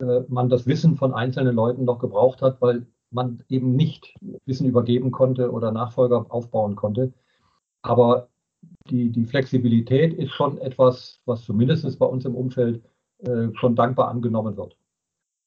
äh, 0.00 0.20
man 0.28 0.50
das 0.50 0.66
Wissen 0.66 0.96
von 0.96 1.14
einzelnen 1.14 1.54
Leuten 1.54 1.84
noch 1.84 1.98
gebraucht 1.98 2.42
hat, 2.42 2.60
weil 2.60 2.86
man 3.16 3.42
eben 3.48 3.74
nicht 3.74 4.14
Wissen 4.44 4.68
übergeben 4.68 5.10
konnte 5.10 5.50
oder 5.50 5.72
Nachfolger 5.72 6.26
aufbauen 6.28 6.76
konnte. 6.76 7.12
Aber 7.82 8.28
die, 8.88 9.10
die 9.10 9.24
Flexibilität 9.24 10.14
ist 10.14 10.30
schon 10.30 10.58
etwas, 10.58 11.20
was 11.24 11.44
zumindest 11.44 11.98
bei 11.98 12.06
uns 12.06 12.24
im 12.24 12.36
Umfeld 12.36 12.84
äh, 13.18 13.48
schon 13.54 13.74
dankbar 13.74 14.08
angenommen 14.08 14.56
wird. 14.56 14.76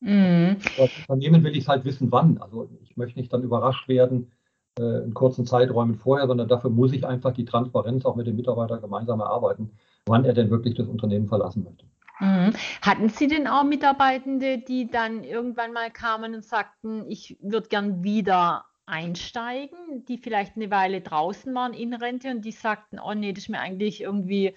Mhm. 0.01 0.57
Als 0.77 0.91
Unternehmen 1.07 1.43
will 1.43 1.55
ich 1.55 1.67
halt 1.67 1.85
wissen, 1.85 2.11
wann. 2.11 2.37
Also 2.39 2.69
ich 2.81 2.97
möchte 2.97 3.19
nicht 3.19 3.31
dann 3.31 3.43
überrascht 3.43 3.87
werden 3.87 4.31
äh, 4.79 5.03
in 5.03 5.13
kurzen 5.13 5.45
Zeiträumen 5.45 5.95
vorher, 5.95 6.27
sondern 6.27 6.47
dafür 6.47 6.69
muss 6.69 6.93
ich 6.93 7.05
einfach 7.05 7.33
die 7.33 7.45
Transparenz 7.45 8.05
auch 8.05 8.15
mit 8.15 8.27
dem 8.27 8.35
Mitarbeiter 8.35 8.79
gemeinsam 8.79 9.19
erarbeiten, 9.19 9.71
wann 10.05 10.25
er 10.25 10.33
denn 10.33 10.49
wirklich 10.49 10.75
das 10.75 10.87
Unternehmen 10.87 11.27
verlassen 11.27 11.63
möchte. 11.63 11.85
Mhm. 12.19 12.53
Hatten 12.81 13.09
Sie 13.09 13.27
denn 13.27 13.47
auch 13.47 13.63
Mitarbeitende, 13.63 14.57
die 14.57 14.89
dann 14.89 15.23
irgendwann 15.23 15.73
mal 15.73 15.89
kamen 15.89 16.35
und 16.35 16.43
sagten, 16.43 17.05
ich 17.09 17.37
würde 17.41 17.69
gern 17.69 18.03
wieder 18.03 18.65
einsteigen, 18.85 20.03
die 20.07 20.17
vielleicht 20.17 20.55
eine 20.55 20.71
Weile 20.71 21.01
draußen 21.01 21.53
waren 21.53 21.73
in 21.73 21.93
Rente 21.93 22.29
und 22.31 22.43
die 22.43 22.51
sagten, 22.51 22.99
oh 22.99 23.13
nee, 23.13 23.31
das 23.33 23.43
ist 23.43 23.49
mir 23.49 23.59
eigentlich 23.59 24.01
irgendwie 24.01 24.53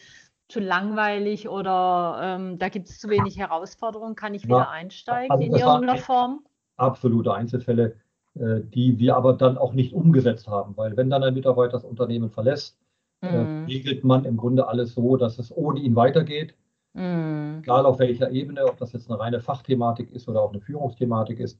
zu 0.48 0.60
langweilig 0.60 1.48
oder 1.48 2.18
ähm, 2.22 2.58
da 2.58 2.68
gibt 2.68 2.88
es 2.88 2.98
zu 2.98 3.08
wenig 3.08 3.38
Herausforderungen, 3.38 4.16
kann 4.16 4.34
ich 4.34 4.44
wieder 4.44 4.58
ja, 4.58 4.70
einsteigen 4.70 5.30
also 5.30 5.44
in 5.44 5.52
irgendeiner 5.52 5.98
Form? 5.98 6.44
Absolute 6.76 7.32
Einzelfälle, 7.32 7.96
äh, 8.34 8.60
die 8.62 8.98
wir 8.98 9.16
aber 9.16 9.34
dann 9.34 9.56
auch 9.56 9.72
nicht 9.72 9.94
umgesetzt 9.94 10.48
haben, 10.48 10.76
weil 10.76 10.96
wenn 10.96 11.10
dann 11.10 11.22
ein 11.22 11.34
Mitarbeiter 11.34 11.72
das 11.72 11.84
Unternehmen 11.84 12.30
verlässt, 12.30 12.78
äh, 13.22 13.44
mhm. 13.44 13.64
regelt 13.66 14.04
man 14.04 14.24
im 14.24 14.36
Grunde 14.36 14.66
alles 14.66 14.94
so, 14.94 15.16
dass 15.16 15.38
es 15.38 15.54
ohne 15.56 15.80
ihn 15.80 15.94
weitergeht 15.94 16.54
Mhm. 16.94 17.60
Egal 17.62 17.86
auf 17.86 17.98
welcher 17.98 18.30
Ebene, 18.30 18.64
ob 18.64 18.76
das 18.78 18.92
jetzt 18.92 19.10
eine 19.10 19.18
reine 19.18 19.40
Fachthematik 19.40 20.10
ist 20.12 20.28
oder 20.28 20.42
auch 20.42 20.52
eine 20.52 20.60
Führungsthematik 20.60 21.40
ist, 21.40 21.58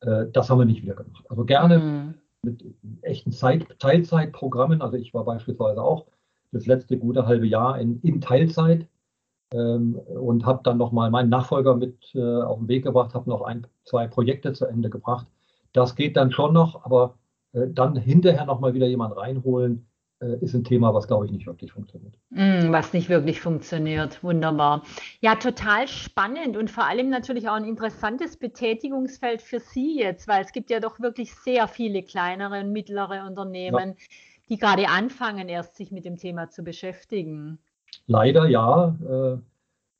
äh, 0.00 0.26
das 0.32 0.50
haben 0.50 0.58
wir 0.58 0.64
nicht 0.64 0.82
wieder 0.82 0.94
gemacht. 0.94 1.24
Also 1.28 1.44
gerne 1.44 1.78
mhm. 1.78 2.14
mit 2.42 2.64
echten 3.02 3.32
Zeit, 3.32 3.66
Teilzeitprogrammen. 3.78 4.82
Also 4.82 4.96
ich 4.96 5.12
war 5.14 5.24
beispielsweise 5.24 5.82
auch 5.82 6.06
das 6.52 6.66
letzte 6.66 6.96
gute 6.98 7.26
halbe 7.26 7.46
Jahr 7.46 7.78
in, 7.78 8.00
in 8.02 8.20
Teilzeit 8.20 8.86
ähm, 9.52 9.96
und 9.96 10.46
habe 10.46 10.60
dann 10.62 10.78
nochmal 10.78 11.10
meinen 11.10 11.28
Nachfolger 11.28 11.74
mit 11.74 12.14
äh, 12.14 12.42
auf 12.42 12.58
den 12.58 12.68
Weg 12.68 12.84
gebracht, 12.84 13.14
habe 13.14 13.28
noch 13.28 13.42
ein, 13.42 13.66
zwei 13.84 14.06
Projekte 14.06 14.52
zu 14.52 14.66
Ende 14.66 14.90
gebracht. 14.90 15.26
Das 15.72 15.96
geht 15.96 16.16
dann 16.16 16.30
schon 16.30 16.54
noch, 16.54 16.84
aber 16.84 17.18
äh, 17.52 17.66
dann 17.68 17.96
hinterher 17.96 18.46
nochmal 18.46 18.74
wieder 18.74 18.86
jemand 18.86 19.16
reinholen, 19.16 19.87
ist 20.20 20.54
ein 20.54 20.64
Thema, 20.64 20.92
was, 20.94 21.06
glaube 21.06 21.26
ich, 21.26 21.32
nicht 21.32 21.46
wirklich 21.46 21.72
funktioniert. 21.72 22.14
Mm, 22.30 22.72
was 22.72 22.92
nicht 22.92 23.08
wirklich 23.08 23.40
funktioniert. 23.40 24.22
Wunderbar. 24.24 24.82
Ja, 25.20 25.36
total 25.36 25.86
spannend 25.86 26.56
und 26.56 26.70
vor 26.70 26.84
allem 26.86 27.08
natürlich 27.08 27.48
auch 27.48 27.54
ein 27.54 27.64
interessantes 27.64 28.36
Betätigungsfeld 28.36 29.42
für 29.42 29.60
Sie 29.60 29.98
jetzt, 29.98 30.26
weil 30.26 30.42
es 30.42 30.52
gibt 30.52 30.70
ja 30.70 30.80
doch 30.80 30.98
wirklich 30.98 31.34
sehr 31.34 31.68
viele 31.68 32.02
kleinere 32.02 32.60
und 32.60 32.72
mittlere 32.72 33.24
Unternehmen, 33.26 33.94
ja. 33.96 34.06
die 34.48 34.58
gerade 34.58 34.88
anfangen, 34.88 35.48
erst 35.48 35.76
sich 35.76 35.92
mit 35.92 36.04
dem 36.04 36.16
Thema 36.16 36.50
zu 36.50 36.64
beschäftigen. 36.64 37.58
Leider 38.06 38.48
ja, 38.48 38.96
äh, 39.08 39.38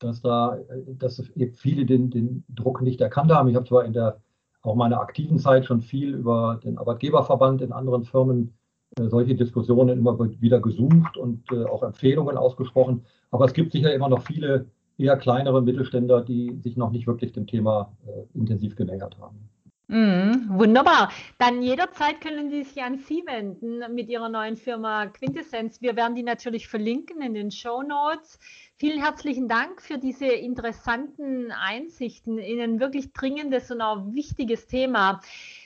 dass 0.00 0.20
da 0.20 0.58
dass 0.98 1.22
viele 1.54 1.86
den, 1.86 2.10
den 2.10 2.44
Druck 2.48 2.82
nicht 2.82 3.00
erkannt 3.00 3.30
haben. 3.30 3.48
Ich 3.48 3.54
habe 3.54 3.66
zwar 3.66 3.84
in 3.84 3.92
der 3.92 4.20
auch 4.62 4.74
meiner 4.74 5.00
aktiven 5.00 5.38
Zeit 5.38 5.66
schon 5.66 5.80
viel 5.80 6.14
über 6.14 6.60
den 6.62 6.78
Arbeitgeberverband 6.78 7.62
in 7.62 7.72
anderen 7.72 8.04
Firmen 8.04 8.48
äh, 8.48 8.57
solche 9.08 9.34
Diskussionen 9.34 9.98
immer 9.98 10.18
wieder 10.40 10.60
gesucht 10.60 11.16
und 11.16 11.44
äh, 11.52 11.64
auch 11.64 11.82
Empfehlungen 11.82 12.36
ausgesprochen. 12.36 13.04
Aber 13.30 13.44
es 13.44 13.52
gibt 13.52 13.72
sicher 13.72 13.94
immer 13.94 14.08
noch 14.08 14.22
viele 14.22 14.66
eher 14.98 15.16
kleinere 15.16 15.62
Mittelständler, 15.62 16.22
die 16.22 16.58
sich 16.62 16.76
noch 16.76 16.90
nicht 16.90 17.06
wirklich 17.06 17.32
dem 17.32 17.46
Thema 17.46 17.92
äh, 18.06 18.38
intensiv 18.38 18.74
genähert 18.76 19.18
haben. 19.18 19.48
Mm, 19.90 20.58
wunderbar. 20.58 21.10
Dann 21.38 21.62
jederzeit 21.62 22.20
können 22.20 22.50
Sie 22.50 22.62
sich 22.62 22.82
an 22.82 22.98
Sie 22.98 23.22
wenden 23.24 23.82
mit 23.94 24.10
Ihrer 24.10 24.28
neuen 24.28 24.56
Firma 24.56 25.06
Quintessenz. 25.06 25.80
Wir 25.80 25.96
werden 25.96 26.14
die 26.14 26.22
natürlich 26.22 26.68
verlinken 26.68 27.22
in 27.22 27.32
den 27.32 27.50
Show 27.50 27.82
Notes. 27.82 28.38
Vielen 28.76 29.02
herzlichen 29.02 29.48
Dank 29.48 29.80
für 29.80 29.96
diese 29.96 30.26
interessanten 30.26 31.52
Einsichten 31.52 32.36
in 32.36 32.60
ein 32.60 32.80
wirklich 32.80 33.14
dringendes 33.14 33.70
und 33.70 33.80
auch 33.80 34.12
wichtiges 34.12 34.66
Thema. 34.66 35.22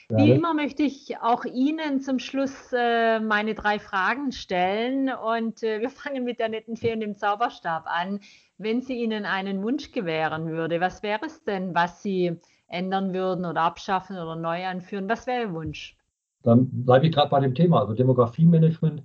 Wie 0.09 0.31
immer 0.31 0.53
möchte 0.53 0.83
ich 0.83 1.17
auch 1.21 1.45
Ihnen 1.45 2.01
zum 2.01 2.19
Schluss 2.19 2.71
äh, 2.73 3.19
meine 3.19 3.55
drei 3.55 3.79
Fragen 3.79 4.31
stellen 4.31 5.09
und 5.09 5.63
äh, 5.63 5.81
wir 5.81 5.89
fangen 5.91 6.23
mit 6.23 6.39
der 6.39 6.49
netten 6.49 6.75
Fee 6.75 6.93
und 6.93 6.99
dem 6.99 7.15
Zauberstab 7.15 7.85
an. 7.85 8.19
Wenn 8.57 8.81
sie 8.81 9.01
Ihnen 9.01 9.25
einen 9.25 9.63
Wunsch 9.63 9.91
gewähren 9.91 10.47
würde, 10.47 10.79
was 10.79 11.03
wäre 11.03 11.25
es 11.25 11.43
denn, 11.43 11.73
was 11.73 12.03
Sie 12.03 12.39
ändern 12.67 13.13
würden 13.13 13.45
oder 13.45 13.61
abschaffen 13.61 14.17
oder 14.17 14.35
neu 14.35 14.65
einführen? 14.65 15.09
Was 15.09 15.27
wäre 15.27 15.43
Ihr 15.43 15.53
Wunsch? 15.53 15.97
Dann 16.43 16.69
bleibe 16.85 17.07
ich 17.07 17.13
gerade 17.13 17.29
bei 17.29 17.39
dem 17.39 17.55
Thema. 17.55 17.79
Also 17.79 17.93
Demografiemanagement 17.93 19.03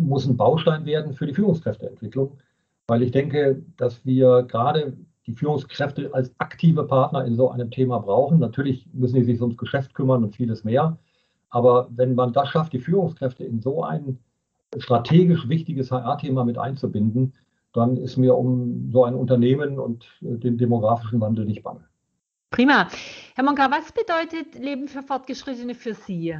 muss 0.00 0.26
ein 0.26 0.36
Baustein 0.36 0.86
werden 0.86 1.12
für 1.12 1.26
die 1.26 1.34
Führungskräfteentwicklung, 1.34 2.38
weil 2.86 3.02
ich 3.02 3.10
denke, 3.10 3.62
dass 3.76 4.04
wir 4.04 4.42
gerade 4.42 4.96
die 5.30 5.36
Führungskräfte 5.36 6.10
als 6.12 6.32
aktive 6.38 6.84
Partner 6.84 7.24
in 7.24 7.36
so 7.36 7.50
einem 7.50 7.70
Thema 7.70 8.00
brauchen. 8.00 8.40
Natürlich 8.40 8.86
müssen 8.92 9.14
sie 9.14 9.24
sich 9.24 9.40
ums 9.40 9.56
Geschäft 9.56 9.94
kümmern 9.94 10.24
und 10.24 10.34
vieles 10.34 10.64
mehr. 10.64 10.98
Aber 11.50 11.88
wenn 11.90 12.14
man 12.14 12.32
das 12.32 12.48
schafft, 12.48 12.72
die 12.72 12.80
Führungskräfte 12.80 13.44
in 13.44 13.60
so 13.60 13.84
ein 13.84 14.18
strategisch 14.78 15.48
wichtiges 15.48 15.92
HR-Thema 15.92 16.44
mit 16.44 16.58
einzubinden, 16.58 17.34
dann 17.72 17.96
ist 17.96 18.16
mir 18.16 18.36
um 18.36 18.90
so 18.90 19.04
ein 19.04 19.14
Unternehmen 19.14 19.78
und 19.78 20.04
den 20.20 20.58
demografischen 20.58 21.20
Wandel 21.20 21.44
nicht 21.44 21.62
bange. 21.62 21.84
Prima. 22.50 22.88
Herr 23.36 23.44
Monka, 23.44 23.70
was 23.70 23.92
bedeutet 23.92 24.58
Leben 24.60 24.88
für 24.88 25.02
Fortgeschrittene 25.02 25.74
für 25.74 25.94
Sie? 25.94 26.36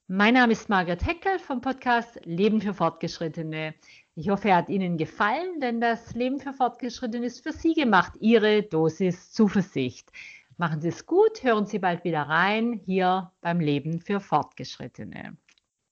Mein 0.08 0.34
Name 0.34 0.54
ist 0.54 0.68
Margret 0.68 1.06
Heckel 1.06 1.38
vom 1.38 1.62
Podcast 1.62 2.20
Leben 2.26 2.60
für 2.60 2.74
Fortgeschrittene. 2.74 3.76
Ich 4.20 4.30
hoffe, 4.30 4.50
er 4.50 4.56
hat 4.56 4.70
Ihnen 4.70 4.98
gefallen, 4.98 5.60
denn 5.60 5.80
das 5.80 6.16
Leben 6.16 6.40
für 6.40 6.52
Fortgeschrittene 6.52 7.28
ist 7.28 7.44
für 7.44 7.52
Sie 7.52 7.76
gemacht. 7.76 8.14
Ihre 8.20 8.64
Dosis 8.64 9.32
Zuversicht. 9.32 10.12
Machen 10.58 10.82
Sie 10.82 10.88
es 10.88 11.06
gut, 11.06 11.44
hören 11.44 11.68
Sie 11.68 11.78
bald 11.78 12.04
wieder 12.04 12.24
rein 12.24 12.82
hier 12.84 13.32
beim 13.42 13.60
Leben 13.60 14.02
für 14.02 14.20
Fortgeschrittene. 14.20 15.38